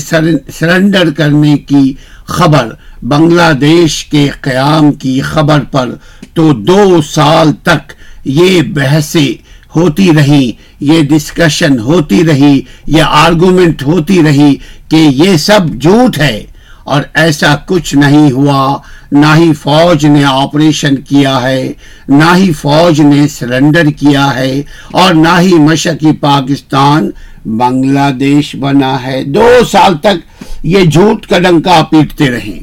سرنڈر 0.58 1.10
کرنے 1.10 1.58
کی 1.58 1.94
خبر، 2.24 2.68
بنگلہ 3.02 3.52
دیش 3.52 4.04
کے 4.04 4.28
قیام 4.40 4.92
کی 4.92 5.20
خبر 5.20 5.60
پر 5.60 5.90
تو 6.34 6.52
دو 6.52 7.00
سال 7.02 7.52
تک 7.52 7.92
یہ 8.24 8.62
بحثیں 8.62 9.32
ہوتی 9.76 10.14
رہی 10.16 10.52
یہ 10.80 11.02
ڈسکشن 11.02 11.78
ہوتی 11.78 12.26
رہی، 12.26 12.60
یہ 12.86 13.02
آرگومنٹ 13.02 13.82
ہوتی 13.82 14.22
رہی 14.22 14.56
کہ 14.88 14.96
یہ 14.96 15.36
سب 15.36 15.60
جھوٹ 15.80 16.18
ہے۔ 16.18 16.46
اور 16.84 17.02
ایسا 17.14 17.56
کچھ 17.66 17.94
نہیں 17.94 18.32
ہوا۔ 18.32 18.78
نہ 19.12 19.26
ہی 19.36 19.52
فوج 19.52 20.06
نے 20.06 20.24
آپریشن 20.24 20.96
کیا 20.96 21.42
ہے، 21.42 21.72
نہ 22.08 22.34
ہی 22.36 22.52
فوج 22.52 23.00
نے 23.00 23.28
سرنڈر 23.28 23.90
کیا 23.90 24.34
ہے، 24.34 24.62
اور 24.92 25.14
نہ 25.14 25.40
ہی 25.40 25.54
مشقی 25.54 26.12
پاکستان 26.12 27.10
بنگلہ 27.44 28.10
دیش 28.20 28.56
بنا 28.56 29.02
ہے۔ 29.02 29.22
دو 29.24 29.48
سال 29.70 29.98
تک 29.98 30.44
یہ 30.64 30.84
جھوٹ 30.84 31.26
کا 31.26 31.38
ڈنکا 31.38 31.82
پیٹتے 31.90 32.30
رہے۔ 32.30 32.58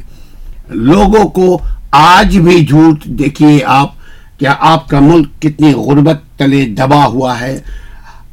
لوگوں 0.69 1.27
کو 1.29 1.57
آج 1.91 2.37
بھی 2.37 2.65
جھوٹ 2.65 3.03
دیکھیے 3.19 3.59
آپ، 3.65 3.91
کیا 4.39 4.55
آپ 4.59 4.89
کا 4.89 4.99
ملک 4.99 5.41
کتنی 5.41 5.73
غربت 5.73 6.21
تلے 6.37 6.65
دبا 6.69 7.05
ہوا 7.05 7.39
ہے؟ 7.39 7.59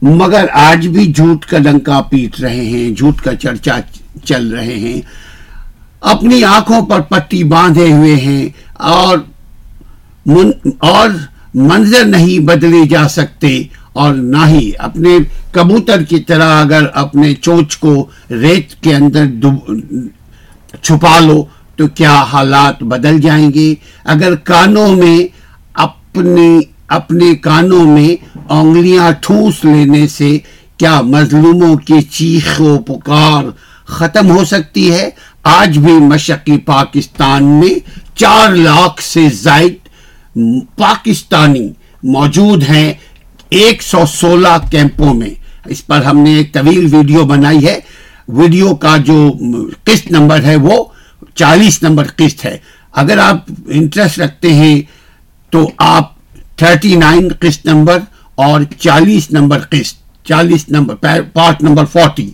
مگر 0.02 0.46
آج 0.52 0.86
بھی 0.88 1.12
جھوٹ 1.12 1.44
کا 1.46 1.58
ڈنکا 1.58 2.00
پیٹ 2.00 2.40
رہے 2.40 2.64
ہیں، 2.64 2.90
جھوٹ 2.90 3.20
کا 3.20 3.34
چرچا 3.36 3.78
چل 4.24 4.48
رہے 4.48 4.78
ہیں۔ 4.78 5.00
اپنی 6.04 6.42
آنکھوں 6.44 6.80
پر 6.86 7.00
پٹی 7.00 7.44
باندھے 7.44 7.92
ہوئے 7.92 8.14
ہیں 8.14 8.48
اور 8.76 9.18
اور 10.78 11.08
منظر 11.54 12.04
نہیں 12.04 12.38
بدلے 12.38 12.84
جا 12.90 13.08
سکتے 13.08 13.62
اور 13.92 14.14
نہ 14.14 14.46
ہی 14.46 14.70
اپنے 14.78 15.18
کبوتر 15.52 16.02
کی 16.02 16.20
طرح 16.20 16.60
اگر 16.60 16.86
اپنے 16.94 17.34
چونچ 17.34 17.76
کو 17.76 17.94
ریت 18.30 18.74
کے 18.82 18.94
اندر 18.94 19.24
چھپا 20.82 21.18
لو 21.20 21.44
تو 21.76 21.86
کیا 21.86 22.14
حالات 22.32 22.82
بدل 22.82 23.20
جائیں 23.20 23.50
گے؟ 23.54 23.74
اگر 24.04 24.34
کانوں 24.34 24.88
میں 24.96 25.18
اپنی 25.74 26.60
اپنے 26.88 27.34
کانوں 27.34 27.84
میں 27.86 28.16
انگلیاں 28.48 29.10
ٹھوس 29.20 29.64
لینے 29.64 30.06
سے 30.08 30.38
کیا 30.76 31.00
مظلوموں 31.00 31.76
کی 31.76 32.00
چیخ 32.02 32.60
و 32.60 32.78
پکار 32.78 33.44
ختم 33.84 34.30
ہو 34.30 34.44
سکتی 34.44 34.92
ہے؟ 34.92 35.10
آج 35.44 35.78
بھی 35.78 35.92
مشقی 35.92 36.58
پاکستان 36.58 37.44
میں 37.44 37.74
چار 38.14 38.50
لاکھ 38.50 39.02
سے 39.02 39.28
زائد 39.28 39.74
پاکستانی 40.76 41.72
موجود 42.02 42.62
ہیں 42.68 42.92
ایک 43.48 43.82
سو 43.82 44.06
سولہ 44.06 44.56
کیمپوں 44.70 45.14
میں۔ 45.14 45.30
اس 45.66 45.86
پر 45.86 46.02
ہم 46.02 46.18
نے 46.18 46.34
ایک 46.34 46.52
طویل 46.52 46.94
ویڈیو 46.94 47.24
بنائی 47.24 47.66
ہے۔ 47.66 47.80
ویڈیو 48.28 48.74
کا 48.74 48.96
جو 48.96 49.32
قسط 49.84 50.10
نمبر 50.10 50.42
ہے 50.42 50.56
وہ 50.56 50.84
چالیس 51.34 51.82
نمبر 51.82 52.06
قسط 52.16 52.44
ہے۔ 52.44 52.58
اگر 52.92 53.18
آپ 53.18 53.36
انٹرسٹ 53.66 54.18
رکھتے 54.18 54.52
ہیں 54.52 54.82
تو 55.50 55.70
آپ 55.78 56.12
تھرٹی 56.56 56.96
نائن 56.96 57.28
قسط 57.40 57.66
نمبر 57.66 57.98
اور 58.34 58.60
چالیس 58.78 59.30
نمبر 59.30 59.58
قسط، 59.70 60.26
چالیس 60.26 60.68
نمبر 60.68 60.94
پارٹ 61.32 61.62
نمبر 61.62 61.84
فورٹی 61.84 62.30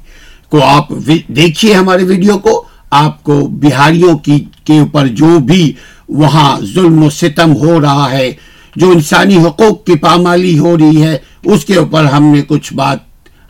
کو 0.51 0.65
آپ 0.65 0.89
دیکھیے 1.29 1.75
ہمارے 1.75 2.03
ویڈیو 2.03 2.39
کو۔ 2.39 2.65
آپ 2.91 3.23
کو 3.23 3.47
بہاریوں 3.47 4.17
کی 4.19 4.45
کے 4.65 4.79
اوپر 4.79 5.07
جو 5.07 5.39
بھی 5.39 5.73
وہاں 6.09 6.61
ظلم 6.75 7.03
و 7.03 7.11
ستم 7.11 7.57
ہو 7.57 7.81
رہا 7.81 8.11
ہے، 8.11 8.33
جو 8.77 8.91
انسانی 8.91 9.37
حقوق 9.37 9.85
کی 9.85 9.95
پامالی 9.95 10.59
ہو 10.59 10.77
رہی 10.79 11.03
ہے، 11.03 11.17
اس 11.45 11.65
کے 11.65 11.77
اوپر 11.77 12.05
ہم 12.05 12.25
نے 12.25 12.43
کچھ 12.49 12.73
بات 12.75 12.99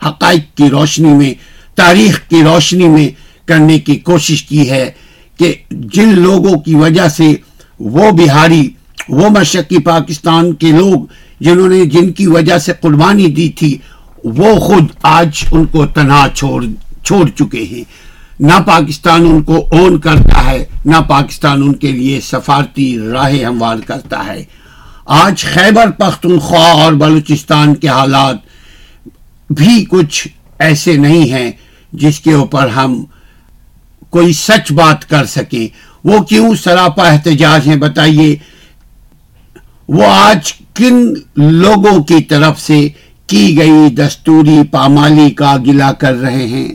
حقائق 0.05 0.57
کی 0.57 0.69
روشنی 0.69 1.09
میں، 1.09 1.33
تاریخ 1.75 2.19
کی 2.29 2.43
روشنی 2.43 2.87
میں 2.87 3.09
کرنے 3.45 3.79
کی 3.79 3.95
کوشش 3.95 4.43
کی 4.43 4.69
ہے 4.69 4.91
کہ 5.39 5.53
جن 5.69 6.19
لوگوں 6.19 6.59
کی 6.59 6.75
وجہ 6.75 7.07
سے 7.07 7.33
وہ 7.79 8.11
بہاری، 8.11 8.69
وہ 9.09 9.29
مشرقی 9.29 9.77
پاکستان 9.77 10.53
کے 10.53 10.71
لوگ 10.71 11.05
جنہوں 11.39 11.67
نے 11.67 11.85
جن 11.85 12.11
کی 12.11 12.27
وجہ 12.27 12.57
سے 12.57 12.71
قربانی 12.81 13.27
دی 13.27 13.49
تھی، 13.49 13.77
وہ 14.23 14.55
خود 14.59 14.85
آج 15.03 15.43
ان 15.51 15.65
کو 15.65 15.85
تنہا 15.85 16.27
چھوڑ 16.35 16.65
چھوڑ 17.03 17.27
چکے 17.29 17.63
ہیں۔ 17.71 17.83
نہ 18.41 18.53
پاکستان 18.65 19.21
ان 19.21 19.43
کو 19.43 19.67
اون 19.71 19.99
کرتا 19.99 20.51
ہے، 20.51 20.65
نہ 20.85 20.95
پاکستان 21.07 21.61
ان 21.61 21.73
کے 21.73 21.91
لیے 21.91 22.21
سفارتی 22.21 22.99
راہ 22.99 23.33
ہموار 23.33 23.77
کرتا 23.87 24.25
ہے۔ 24.25 24.43
آج 25.05 25.43
خیبر 25.43 25.91
پختونخوا 25.91 26.71
اور 26.71 26.93
بلوچستان 26.93 27.75
کے 27.75 27.87
حالات 27.87 28.35
بھی 29.49 29.85
کچھ 29.89 30.27
ایسے 30.59 30.97
نہیں 30.97 31.31
ہیں 31.31 31.51
جس 31.93 32.19
کے 32.19 32.33
اوپر 32.33 32.67
ہم 32.67 33.03
کوئی 34.09 34.33
سچ 34.33 34.71
بات 34.71 35.09
کر 35.09 35.25
سکیں۔ 35.25 35.67
وہ 36.03 36.21
کیوں 36.21 36.55
سراپا 36.55 37.07
احتجاج 37.07 37.67
ہیں 37.67 37.75
بتائیے؟ 37.75 38.35
وہ 39.87 40.05
آج 40.05 40.53
کن 40.73 41.13
لوگوں 41.35 42.03
کی 42.03 42.23
طرف 42.23 42.61
سے 42.61 42.89
کی 43.27 43.57
گئی 43.57 43.89
دستوری 43.89 44.59
پامالی 44.71 45.29
کا 45.29 45.57
گلا 45.67 45.91
کر 45.91 46.13
رہے 46.13 46.47
ہیں؟ 46.47 46.67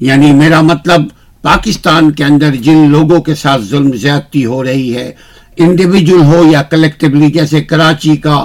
یعنی 0.00 0.32
میرا 0.32 0.60
مطلب 0.60 1.02
پاکستان 1.42 2.10
کے 2.10 2.24
اندر 2.24 2.54
جن 2.54 2.88
لوگوں 2.88 3.20
کے 3.20 3.34
ساتھ 3.34 3.62
ظلم 3.62 3.96
زیادتی 3.96 4.44
ہو 4.44 4.64
رہی 4.64 4.94
ہے 4.96 5.12
انڈیویجول 5.56 6.22
ہو 6.22 6.50
یا 6.52 6.62
کلیکٹیولی 6.62 7.30
جیسے 7.30 7.62
کراچی 7.62 8.16
کا 8.16 8.44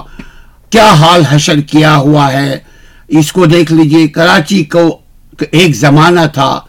کیا 0.69 0.89
حال 0.89 1.23
حشر 1.29 1.61
کیا 1.61 1.97
ہوا 1.97 2.33
ہے، 2.33 2.59
اس 3.07 3.31
کو 3.31 3.45
دیکھ 3.45 3.73
لیجیے، 3.73 4.07
کراچی 4.07 4.63
کو 4.63 4.97
ایک 5.51 5.75
زمانہ 5.75 6.19
تھا 6.33 6.59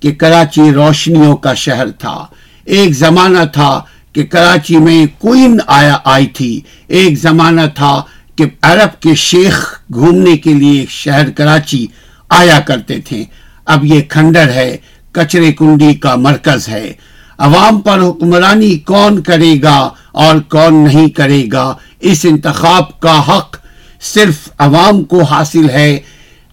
کہ 0.00 0.14
کراچی 0.14 0.72
روشنیوں 0.72 1.36
کا 1.36 1.54
شہر 1.54 1.90
تھا۔ 1.90 2.26
ایک 2.64 2.92
زمانہ 2.92 3.44
تھا 3.52 3.80
کہ 4.12 4.24
کراچی 4.24 4.76
میں 4.76 5.06
کوئن 5.18 5.58
آیا، 5.66 5.98
آئی 6.04 6.26
تھی۔ 6.26 6.60
ایک 6.86 7.18
زمانہ 7.18 7.60
تھا 7.74 8.02
کہ 8.36 8.44
عرب 8.62 9.02
کے 9.02 9.14
شیخ 9.14 9.80
گھومنے 9.92 10.36
کے 10.36 10.52
لیے 10.52 10.86
شہر 10.88 11.30
کراچی 11.30 11.86
آیا 12.28 12.60
کرتے 12.60 13.00
تھے۔ 13.00 13.24
اب 13.72 13.84
یہ 13.84 14.00
کھنڈر 14.08 14.48
ہے، 14.50 14.76
کچرے 15.12 15.52
کنڈی 15.52 15.94
کا 15.94 16.14
مرکز 16.16 16.68
ہے۔ 16.68 16.92
عوام 17.38 17.80
پر 17.80 17.98
حکمرانی 17.98 18.74
کون 18.86 19.20
کرے 19.22 19.54
گا 19.62 19.78
اور 20.12 20.40
کون 20.48 20.74
نہیں 20.84 21.08
کرے 21.08 21.42
گا؟ 21.52 21.72
اس 22.00 22.24
انتخاب 22.28 22.98
کا 23.00 23.18
حق 23.28 23.56
صرف 24.00 24.48
عوام 24.58 25.02
کو 25.04 25.22
حاصل 25.22 25.68
ہے، 25.70 25.98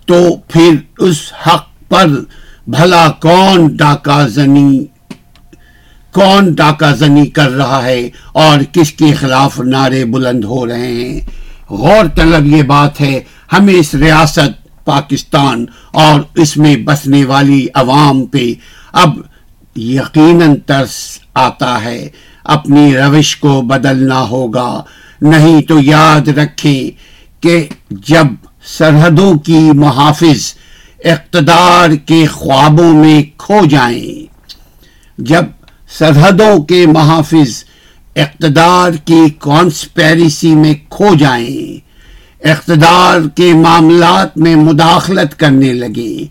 تو 0.08 0.36
پھر 0.48 0.76
اس 1.00 1.22
حق 1.48 1.66
پر 1.90 2.08
بھلا 2.68 3.08
کون 3.22 3.68
ڈاکہ 3.78 4.28
زنی، 4.28 4.86
کون 6.14 6.52
ڈاکہ 6.52 6.94
زنی 6.96 7.26
کر 7.28 7.50
رہا 7.52 7.84
ہے 7.84 8.10
اور 8.34 8.64
کس 8.72 8.92
کے 8.92 9.14
خلاف 9.14 9.60
نعرے 9.66 10.04
بلند 10.06 10.44
ہو 10.44 10.66
رہے 10.68 10.92
ہیں؟ 10.94 11.20
غور 11.70 12.06
طلب 12.16 12.46
یہ 12.48 12.64
بات 12.64 13.02
ہے، 13.02 13.20
ہمیں 13.54 13.74
اس 13.74 13.94
ریاست 13.96 14.67
پاکستان 14.88 15.66
اور 15.92 16.20
اس 16.36 16.58
میں 16.58 16.76
بسنے 16.76 17.26
والی 17.26 17.68
عوام 17.74 18.26
پہ 18.26 18.54
اب 18.94 19.20
یقیناً 19.76 20.56
ترس 20.66 21.20
آتا 21.34 21.84
ہے۔ 21.84 22.10
اپنی 22.44 22.98
روش 22.98 23.36
کو 23.38 23.62
بدلنا 23.62 24.22
ہوگا۔ 24.22 24.84
نہیں 25.22 25.62
تو 25.62 25.80
یاد 25.80 26.28
رکھیں 26.28 26.82
کہ 27.44 27.68
جب 27.90 28.28
سرحدوں 28.78 29.34
کی 29.40 29.60
محافظ 29.74 30.54
اقتدار 31.06 31.90
کے 32.06 32.26
خوابوں 32.26 32.94
میں 32.94 33.22
کھو 33.38 33.66
جائیں، 33.70 34.26
جب 35.18 35.46
سرحدوں 35.98 36.62
کے 36.64 36.86
محافظ 36.88 37.64
اقتدار 38.16 38.92
کی 39.06 39.24
کانسپیریسی 39.40 40.56
میں 40.56 40.74
کھو 40.90 41.16
جائیں 41.20 41.87
اقتدار 42.44 43.28
کے 43.36 43.54
معاملات 43.54 44.38
میں 44.38 44.56
مداخلت 44.56 45.40
کرنے 45.40 45.74
لگے 45.74 46.26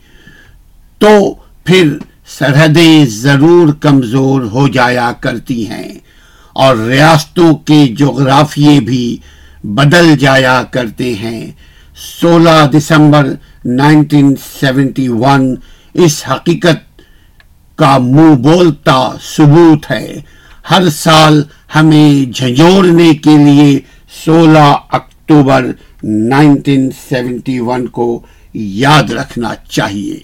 تو 0.98 1.34
پھر 1.64 1.96
سرحدیں 2.26 3.06
ضرور 3.06 3.72
کمزور 3.72 4.42
ہو 4.42 4.68
جایا 4.68 5.12
کرتی 5.20 5.68
ہیں 5.70 5.98
اور 6.52 6.76
ریاستوں 6.76 7.54
کے 7.54 7.86
جغرافیے 7.98 8.80
بھی 8.80 9.16
بدل 9.64 10.16
جایا 10.16 10.62
کرتے 10.70 11.14
ہیں۔ 11.14 11.50
سولہ 12.20 12.66
دسمبر 12.78 13.26
نائنٹین 13.64 14.34
سیونٹی 14.60 15.08
ون 15.08 15.54
اس 15.94 16.24
حقیقت 16.30 17.02
کا 17.78 17.98
منہ 17.98 18.34
بولتا 18.34 19.10
ثبوت 19.36 19.90
ہے۔ 19.90 20.20
ہر 20.70 20.88
سال 20.88 21.42
ہمیں 21.74 22.32
جھجوڑنے 22.32 23.14
کے 23.14 23.36
لیے 23.36 23.80
سولہ 24.24 24.58
اکتوبر 24.58 25.15
اکتوبر 25.28 25.64
نائنٹین 26.02 26.90
سیونٹی 27.08 27.60
ون 27.60 27.86
کو 27.86 28.22
یاد 28.54 29.10
رکھنا 29.10 29.54
چاہیے 29.70 30.18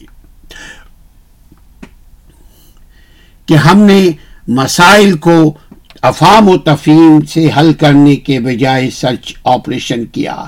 کہ 3.47 3.55
ہم 3.55 3.79
نے 3.79 4.11
مسائل 4.49 5.17
کو 5.17 5.55
افام 6.03 6.49
و 6.49 6.57
تفہیم 6.57 7.21
سے 7.21 7.49
حل 7.57 7.73
کرنے 7.73 8.17
کے 8.17 8.41
بجائے 8.41 8.91
سرچ 8.91 9.35
آپریشن 9.45 10.05
کیا۔ 10.05 10.45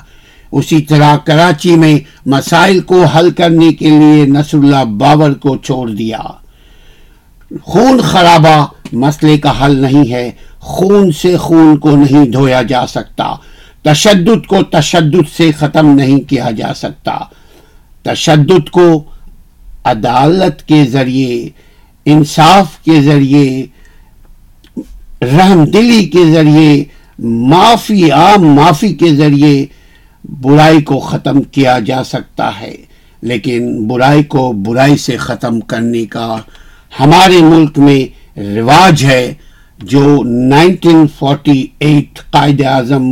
اسی 0.51 0.81
طرح 0.81 1.17
کراچی 1.17 1.75
میں 1.75 1.99
مسائل 2.25 2.79
کو 2.79 3.03
حل 3.03 3.31
کرنے 3.31 3.73
کے 3.73 3.89
لیے 3.89 4.25
نصر 4.25 4.57
اللہ 4.57 4.83
بابر 4.83 5.33
کو 5.33 5.57
چھوڑ 5.57 5.89
دیا۔ 5.89 6.21
خون 7.63 8.01
خرابہ 8.01 8.65
مسئلے 8.93 9.37
کا 9.37 9.65
حل 9.65 9.79
نہیں 9.79 10.11
ہے، 10.11 10.31
خون 10.59 11.11
سے 11.11 11.37
خون 11.37 11.77
کو 11.77 11.95
نہیں 11.95 12.25
دھویا 12.25 12.61
جا 12.61 12.87
سکتا۔ 12.87 13.35
تشدد 13.85 14.47
کو 14.47 14.63
تشدد 14.63 15.35
سے 15.37 15.51
ختم 15.51 15.95
نہیں 15.95 16.19
کیا 16.19 16.51
جا 16.57 16.73
سکتا۔ 16.73 17.17
تشدد 18.03 18.69
کو 18.69 19.03
عدالت 19.83 20.67
کے 20.67 20.85
ذریعے، 20.85 21.49
انصاف 22.05 22.83
کے 22.83 23.01
ذریعے، 23.01 23.65
رحم 25.21 25.65
دلی 25.65 26.05
کے 26.05 26.31
ذریعے، 26.33 26.83
معافی 27.19 28.11
عام 28.11 28.41
معافی 28.41 28.93
کے 28.93 29.15
ذریعے 29.15 29.65
برائی 30.41 30.81
کو 30.81 30.99
ختم 30.99 31.41
کیا 31.41 31.79
جا 31.79 32.03
سکتا 32.03 32.49
ہے۔ 32.59 32.75
لیکن 33.21 33.87
برائی 33.87 34.23
کو 34.23 34.51
برائی 34.51 34.97
سے 34.97 35.17
ختم 35.17 35.59
کرنے 35.59 36.05
کا 36.05 36.37
ہمارے 36.99 37.37
ملک 37.41 37.79
میں 37.79 38.05
رواج 38.39 39.05
ہے، 39.05 39.33
جو 39.83 40.23
nineteen 40.23 41.05
forty 41.19 41.67
eight 41.79 42.19
Quaid 42.31 42.61
Azam 42.61 43.03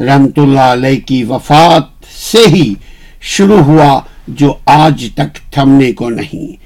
رحمت 0.00 0.38
اللہ 0.38 0.60
علیہ 0.60 1.00
کی 1.00 1.24
وفات 1.24 2.04
سے 2.32 2.38
ہی 2.48 2.74
شروع 3.20 3.58
ہوا 3.58 4.00
جو 4.28 4.54
آج 4.66 5.06
تک 5.14 5.52
تھمنے 5.52 5.92
کو 5.92 6.10
نہیں۔ 6.10 6.56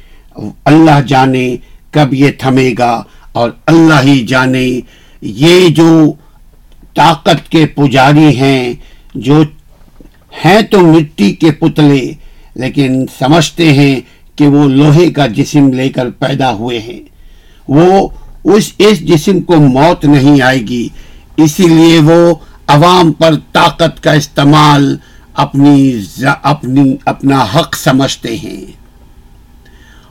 اللہ 0.65 1.01
جانے 1.07 1.57
کب 1.91 2.15
یہ 2.15 2.31
تھمے 2.39 2.75
گا 2.79 3.03
اور 3.33 3.51
اللہ 3.67 4.01
ہی 4.03 4.27
جانے۔ 4.27 4.81
یہ 5.23 5.69
جو 5.69 6.13
طاقت 6.95 7.51
کے 7.51 7.67
پجاری 7.67 8.37
ہیں، 8.37 8.73
جو 9.15 9.43
ہیں 10.45 10.63
تو 10.63 10.81
مٹی 10.81 11.33
کے 11.33 11.51
پتلے، 11.51 12.13
لیکن 12.55 13.07
سمجھتے 13.19 13.73
ہیں 13.73 14.01
کہ 14.37 14.47
وہ 14.47 14.69
لوہے 14.69 15.11
کا 15.11 15.27
جسم 15.27 15.73
لے 15.73 15.89
کر 15.89 16.11
پیدا 16.11 16.53
ہوئے 16.53 16.79
ہیں۔ 16.79 17.01
وہ 17.69 18.09
اس 18.45 18.73
اس 18.79 19.01
جسم 19.01 19.41
کو 19.41 19.57
موت 19.57 20.05
نہیں 20.05 20.43
آئے 20.43 20.59
گی، 20.59 20.89
اسی 21.37 21.69
لیے 21.69 21.99
وہ 21.99 22.35
عوام 22.67 23.13
پر 23.13 23.35
طاقت 23.53 24.03
کا 24.03 24.13
استعمال 24.13 24.97
اپنی 25.35 26.01
اپنی 26.43 26.97
اپنا 27.05 27.47
حق 27.55 27.77
سمجھتے 27.77 28.37
ہیں۔ 28.37 28.83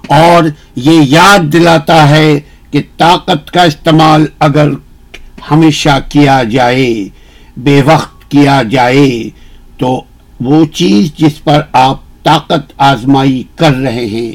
اور 0.08 0.44
یہ 0.76 1.02
یاد 1.04 1.54
دلاتا 1.54 2.10
ہے 2.10 2.40
کہ 2.72 2.82
طاقت 2.98 3.52
کا 3.52 3.64
استعمال 3.64 4.26
اگر 4.40 4.70
ہمیشہ 5.52 6.00
کیا 6.10 6.44
جائے، 6.44 7.10
بے 7.58 7.82
وقت 7.86 8.32
کیا 8.32 8.62
جائے، 8.72 9.30
تو 9.78 10.04
وہ 10.40 10.66
چیز 10.66 11.12
جس 11.18 11.44
پر 11.44 11.62
آپ 11.72 11.98
طاقت 12.24 12.74
آزمائی 12.78 13.44
کر 13.56 13.72
رہے 13.72 14.06
ہیں، 14.06 14.32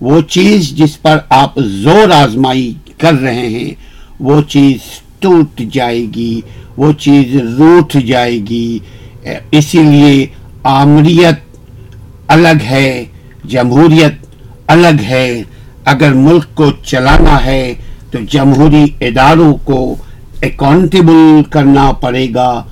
وہ 0.00 0.20
چیز 0.20 0.70
جس 0.70 1.02
پر 1.02 1.18
آپ 1.28 1.58
زور 1.58 2.10
آزمائی 2.10 2.74
کر 2.98 3.12
رہے 3.12 3.48
ہیں، 3.48 3.74
وہ 4.20 4.42
چیز 4.42 4.76
ٹوٹ 5.18 5.62
جائے 5.72 6.06
گی۔ 6.14 6.40
وہ 6.80 6.92
چیز 6.92 7.36
روٹ 7.58 7.92
جائے 7.92 8.38
گی۔ 8.50 8.78
اسی 9.50 9.82
لیے 9.82 10.26
آمریت 10.62 11.56
الگ 12.26 12.62
ہے، 12.70 13.04
جمہوریت 13.44 14.26
الگ 14.66 15.02
ہے۔ 15.02 15.42
اگر 15.84 16.12
ملک 16.12 16.44
کو 16.54 16.70
چلانا 16.84 17.44
ہے 17.44 17.74
تو 18.10 18.18
جمہوری 18.30 18.84
اداروں 19.00 19.54
کو 19.56 19.96
اکاؤنٹیبل 20.42 21.42
کرنا 21.50 21.92
پڑے 21.92 22.26
گا۔ 22.34 22.64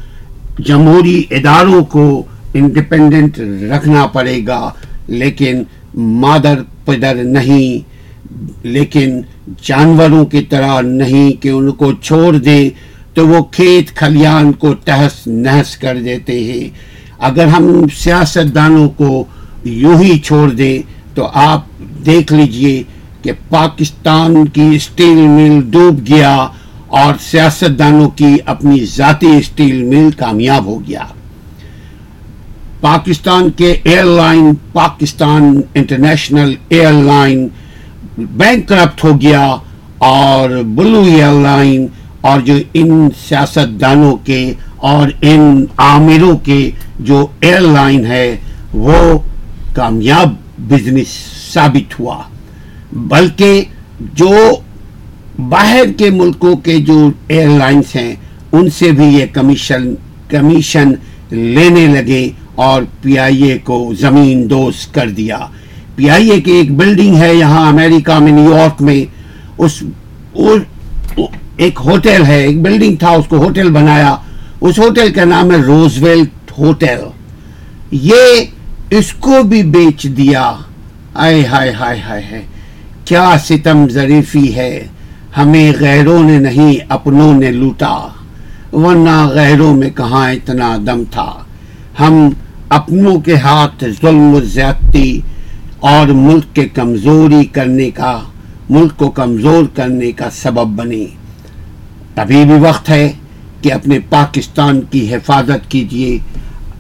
جمہوری 0.59 1.23
اداروں 1.31 1.85
کو 1.85 2.23
انڈیپینڈنٹ 2.55 3.39
رکھنا 3.73 4.07
پڑے 4.07 4.41
گا۔ 4.47 4.71
لیکن 5.07 5.63
مادر 5.95 6.59
پدر 6.85 7.15
نہیں، 7.15 7.71
لیکن 8.63 9.21
جانوروں 9.63 10.25
کی 10.25 10.41
طرح 10.41 10.81
نہیں 10.81 11.43
کہ 11.43 11.49
ان 11.49 11.71
کو 11.71 11.93
چھوڑ 11.93 12.37
دے۔ 12.37 12.71
تو 13.15 13.29
وہ 13.29 13.43
کھیت 13.43 13.97
کھلیان 13.97 14.53
کو 14.53 14.75
تہس 14.75 15.27
نہس 15.27 15.77
کر 15.77 15.99
دیتے 16.05 16.45
ہیں۔ 16.45 16.69
اگر 17.19 17.47
ہم 17.47 17.85
سیاست 17.97 18.55
دانوں 18.55 18.89
کو 18.89 19.25
یوں 19.65 20.03
ہی 20.03 20.19
چھوڑ 20.19 20.51
دیں 20.51 20.79
تو 21.15 21.29
آپ 21.35 21.61
دیکھ 22.07 22.33
لیجیے 22.33 22.83
کہ 23.23 23.33
پاکستان 23.49 24.47
کی 24.47 24.71
اسٹیل 24.75 25.17
مل 25.17 25.61
ڈوب 25.71 26.01
گیا 26.09 26.49
اور 26.87 27.15
سیاست 27.21 27.79
دانوں 27.79 28.11
کی 28.11 28.37
اپنی 28.45 28.85
ذاتی 28.85 29.37
اسٹیل 29.37 29.83
مل 29.83 30.11
کامیاب 30.11 30.67
ہو 30.67 30.89
گیا۔ 30.89 31.05
پاکستان 32.81 33.51
کے 33.51 33.77
airline 34.05 34.53
Pakistan 34.73 35.61
international 35.75 36.55
airline 36.93 37.49
bank 38.19 38.69
corrupt 38.69 39.05
ہو 39.05 39.21
گیا 39.21 39.57
اور 39.99 40.63
بلو 40.67 41.03
ایئر 41.03 41.33
لائن 41.33 41.87
اور 42.21 42.41
جو 42.41 42.55
ان 42.75 43.09
سیاست 43.29 43.81
دانوں 43.81 44.17
کے 44.17 44.53
اور 44.77 45.09
ان 45.21 45.65
عامروں 45.77 46.37
کے 46.39 46.71
جو 47.01 47.27
ایئر 47.41 47.61
لائن 47.61 48.07
ہے، 48.07 48.37
وہ 48.75 49.19
کامیاب 49.75 50.35
بزنس 50.59 51.07
ثابت 51.53 52.01
ہوا۔ 52.01 52.23
بلکہ 52.93 53.65
جو 54.15 54.35
باہر 55.39 55.85
کے 55.97 56.11
ملکوں 56.11 56.57
کے 56.57 56.79
جو 56.79 57.11
ایئر 57.29 57.49
لائنس 57.49 57.97
ہیں، 57.97 58.15
ان 58.53 58.71
سے 58.71 58.91
بھی 58.91 59.05
یہ 59.05 59.27
کمیشن 59.33 59.95
کمیشن 60.29 60.93
لینے 61.31 61.87
لگے 61.87 62.29
اور 62.55 62.83
پی 63.03 63.19
آئی 63.19 63.43
اے 63.43 63.59
کو 63.59 63.93
زمین 64.01 64.51
دوز 64.51 64.87
کر 64.87 65.11
دیا۔ 65.11 65.39
پی 65.97 66.11
آئی 66.11 66.31
اے 66.31 66.41
کی 66.41 66.51
ایک 66.51 66.77
بلڈنگ 66.77 67.17
ہے 67.17 67.35
یہاں 67.35 67.69
امریکہ 67.69 68.19
میں، 68.19 68.33
نیو 68.33 68.57
یارک 68.57 68.83
میں۔ 68.83 69.05
اس 69.59 69.83
ایک 71.59 71.81
ہوٹل 71.85 72.27
ہے، 72.27 72.43
ایک 72.45 72.63
بلڈنگ 72.63 72.97
تھا، 72.97 73.09
اس 73.09 73.25
کو 73.29 73.37
ہوٹل 73.37 73.71
بنایا۔ 73.71 74.17
اس 74.61 74.79
ہوٹل 74.79 75.13
کا 75.13 75.25
نام 75.25 75.51
ہے 75.51 75.57
روزویل 75.57 76.25
ہوٹل 76.59 76.99
یہ 77.91 78.45
اس 78.91 79.13
کو 79.13 79.43
بھی 79.43 79.63
بیچ 79.63 80.07
دیا۔ 80.17 80.53
آئے 81.15 81.47
ہائے 81.47 81.73
ہائے 81.73 82.01
ہائے 82.01 82.23
ہائے۔ 82.31 82.43
کیا 83.05 83.35
ستم 83.45 83.89
ظریفی 83.89 84.55
ہے۔ 84.55 84.87
ہمیں 85.37 85.73
غیروں 85.81 86.23
نے 86.23 86.39
نہیں، 86.39 86.75
اپنوں 86.89 87.35
نے 87.35 87.51
لوٹا۔ 87.51 88.09
ورنہ 88.73 89.27
غیروں 89.27 89.75
میں 89.75 89.91
کہاں 89.91 90.31
اتنا 90.31 90.77
دم 90.87 91.03
تھا۔ 91.11 91.35
ہم 92.01 92.31
اپنوں 92.69 93.21
کے 93.21 93.37
ہاتھ 93.37 93.85
ظلم 94.03 94.35
و 94.35 94.41
زیادتی 94.41 95.21
اور 95.81 96.07
ملک 96.07 96.45
کے 96.55 96.69
کمزوری 96.69 97.45
کرنے 97.45 97.91
کا، 97.91 98.19
ملک 98.71 98.97
کو 98.97 99.11
کمزور 99.11 99.65
کرنے 99.75 100.13
کا 100.13 100.31
سبب 100.31 100.67
بنے 100.67 101.07
ابھی 102.19 102.45
بھی 102.45 102.55
وقت 102.61 102.91
ہے 102.91 103.13
کہ 103.63 103.73
اپنے 103.73 103.99
پاکستان 104.09 104.81
کی 104.81 105.15
حفاظت 105.15 105.71
کیجیے 105.71 106.19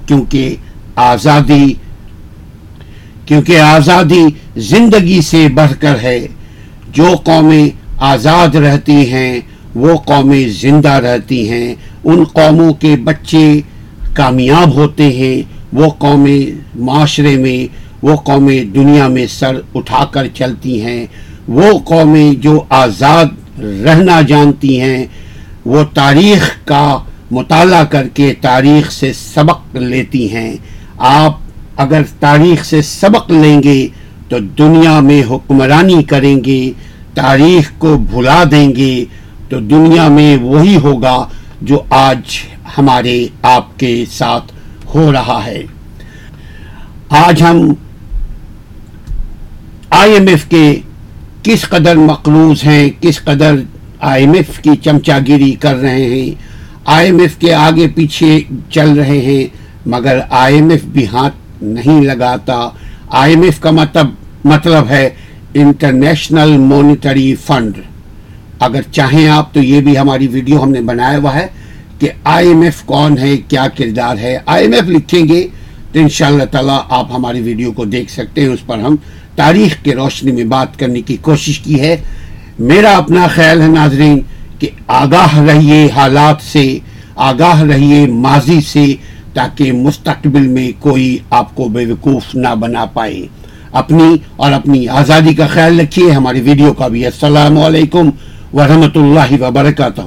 کیونکہ 0.06 0.56
آزادی 0.96 1.72
کیونکہ 3.24 3.60
آزادی 3.60 4.26
زندگی 4.56 5.20
سے 5.20 5.48
بڑھ 5.48 5.80
کر 5.80 5.98
ہے۔ 6.02 6.26
جو 6.92 7.08
قومیں 7.24 7.68
آزاد 7.98 8.54
رہتی 8.54 9.12
ہیں، 9.12 9.40
وہ 9.74 9.96
قومیں 9.96 10.48
زندہ 10.48 10.88
رہتی 10.88 11.50
ہیں۔ 11.50 11.74
ان 12.04 12.24
قوموں 12.24 12.72
کے 12.72 12.96
بچے 12.96 13.60
کامیاب 14.14 14.74
ہوتے 14.74 15.04
ہیں۔ 15.04 15.42
وہ 15.72 15.88
قومیں 15.88 16.58
معاشرے 16.78 17.36
میں، 17.36 17.74
وہ 18.02 18.16
قومیں 18.16 18.64
دنیا 18.64 19.08
میں 19.08 19.26
سر 19.26 19.60
اٹھا 19.74 20.04
کر 20.04 20.26
چلتی 20.34 20.82
ہیں۔ 20.82 21.06
وہ 21.48 21.78
قومیں 21.78 22.32
جو 22.32 22.64
آزاد 22.68 23.26
رہنا 23.60 24.20
جانتی 24.20 24.80
ہیں 24.80 25.06
وہ 25.64 25.84
تاریخ 25.94 26.50
کا 26.64 26.98
مطالعہ 27.30 27.84
کر 27.84 28.08
کے 28.08 28.34
تاریخ 28.40 28.90
سے 28.90 29.12
سبق 29.12 29.76
لیتی 29.76 30.32
ہیں۔ 30.32 30.56
آپ 30.98 31.36
اگر 31.76 32.02
تاریخ 32.20 32.64
سے 32.64 32.82
سبق 32.82 33.30
لیں 33.30 33.62
گے 33.62 33.88
تو 34.28 34.38
دنیا 34.38 35.00
میں 35.00 35.22
حکمرانی 35.30 36.02
کریں 36.02 36.44
گے، 36.44 36.72
تاریخ 37.14 37.70
کو 37.78 37.96
بھلا 37.98 38.44
دیں 38.50 38.76
گے، 38.76 39.04
تو 39.48 39.60
دنیا 39.60 40.08
میں 40.08 40.36
وہی 40.36 40.76
ہوگا 40.76 41.28
جو 41.62 41.82
آج 41.90 42.20
ہمارے 42.78 43.26
آپ 43.42 43.78
کے 43.78 44.04
ساتھ 44.10 44.52
ہو 44.94 45.12
رہا 45.12 45.40
ہے۔ 45.46 45.62
آج 47.10 47.42
ہم 47.42 47.74
آئی 49.90 50.12
ایم 50.12 50.26
ایف 50.26 50.44
کے 50.44 50.80
کس 51.42 51.62
قدر 51.62 51.96
مقروض 51.96 52.64
ہیں، 52.64 52.88
کس 53.00 53.24
قدر 53.24 53.54
آئی 54.00 54.24
ایم 54.24 54.32
ایف 54.32 54.60
کی 54.60 54.70
چمچا 54.84 55.18
گیری 55.26 55.52
کر 55.52 55.76
رہے 55.76 56.04
ہیں۔ 56.04 56.34
آئی 56.84 57.06
ایم 57.06 57.18
ایف 57.18 57.36
کے 57.36 57.54
آگے 57.54 57.86
پیچھے 57.94 58.40
چل 58.70 58.90
رہے 58.90 59.18
ہیں، 59.18 59.46
مگر 59.86 60.18
آئی 60.30 60.54
ایم 60.54 60.70
ایف 60.70 60.84
بھی 60.84 61.06
ہاتھ 61.06 61.34
نہیں 61.62 62.02
لگاتا۔ 62.02 62.68
آئی 63.08 63.34
ایم 63.34 63.42
ایف 63.42 63.60
کا 63.60 63.70
مطلب 63.70 64.06
مطلب 64.44 64.88
ہے 64.88 65.10
انٹرنیشنل 65.54 66.58
مونیٹری 66.58 67.34
فنڈ۔ 67.34 67.72
اگر 68.58 68.80
چاہیں 68.92 69.28
آپ 69.28 69.54
تو 69.54 69.60
یہ 69.60 69.80
بھی 69.80 69.98
ہماری 69.98 70.26
ویڈیو 70.26 70.62
ہم 70.62 70.70
نے 70.70 70.80
بنایا 70.80 71.18
ہوا 71.18 71.34
ہے 71.34 71.46
کہ 71.98 72.08
آئی 72.24 72.48
ایم 72.48 72.60
ایف 72.60 72.82
کون 72.82 73.18
ہے، 73.18 73.36
کیا 73.36 73.66
کردار 73.76 74.16
ہے۔ 74.16 74.38
آئی 74.46 74.64
ایم 74.64 74.72
ایف 74.72 74.84
لکھیں 74.84 75.28
گے 75.28 75.48
تو 75.92 76.00
ان 76.00 76.08
شاء 76.08 76.26
اللہ 76.26 76.44
تعالیٰ 76.44 76.78
آپ 76.88 77.14
ہماری 77.14 77.40
ویڈیو 77.40 77.72
کو 77.72 77.84
دیکھ 77.84 78.10
سکتے 78.10 78.40
ہیں۔ 78.40 78.48
اس 78.48 78.66
پر 78.66 78.78
ہم 78.78 78.96
تاریخ 79.36 79.84
کے 79.84 79.94
روشنی 79.94 80.32
میں 80.32 80.44
بات 80.44 80.78
کرنے 80.78 81.00
کی 81.00 81.16
کوشش 81.22 81.58
کی 81.58 81.80
ہے۔ 81.80 81.96
میرا 82.58 82.96
اپنا 82.96 83.26
خیال 83.26 83.60
ہے 83.60 83.66
ناظرین 83.66 84.20
کہ 84.58 84.68
آگاہ 84.86 85.38
رہیے 85.38 85.88
حالات 85.96 86.36
سے، 86.52 86.78
آگاہ 87.16 87.62
رہیے 87.62 88.06
ماضی 88.06 88.60
سے 88.60 88.94
تاکہ 89.34 89.72
مستقبل 89.72 90.46
میں 90.46 90.70
کوئی 90.78 91.18
آپ 91.30 91.54
کو 91.54 91.68
بے 91.68 91.86
وقوف 91.86 92.34
نہ 92.34 92.54
بنا 92.54 92.84
پائے۔ 92.84 93.26
اپنی 93.72 94.16
اور 94.36 94.52
اپنی 94.52 94.88
آزادی 94.88 95.34
کا 95.34 95.46
خیال 95.46 95.80
رکھیے۔ 95.80 96.10
ہماری 96.10 96.40
ویڈیو 96.40 96.72
کا 96.72 96.88
بھی 96.88 97.04
السلام 97.04 97.58
علیکم 97.58 98.10
ورحمۃ 98.52 98.96
اللہ 98.96 99.42
وبرکاتہ۔ 99.42 100.00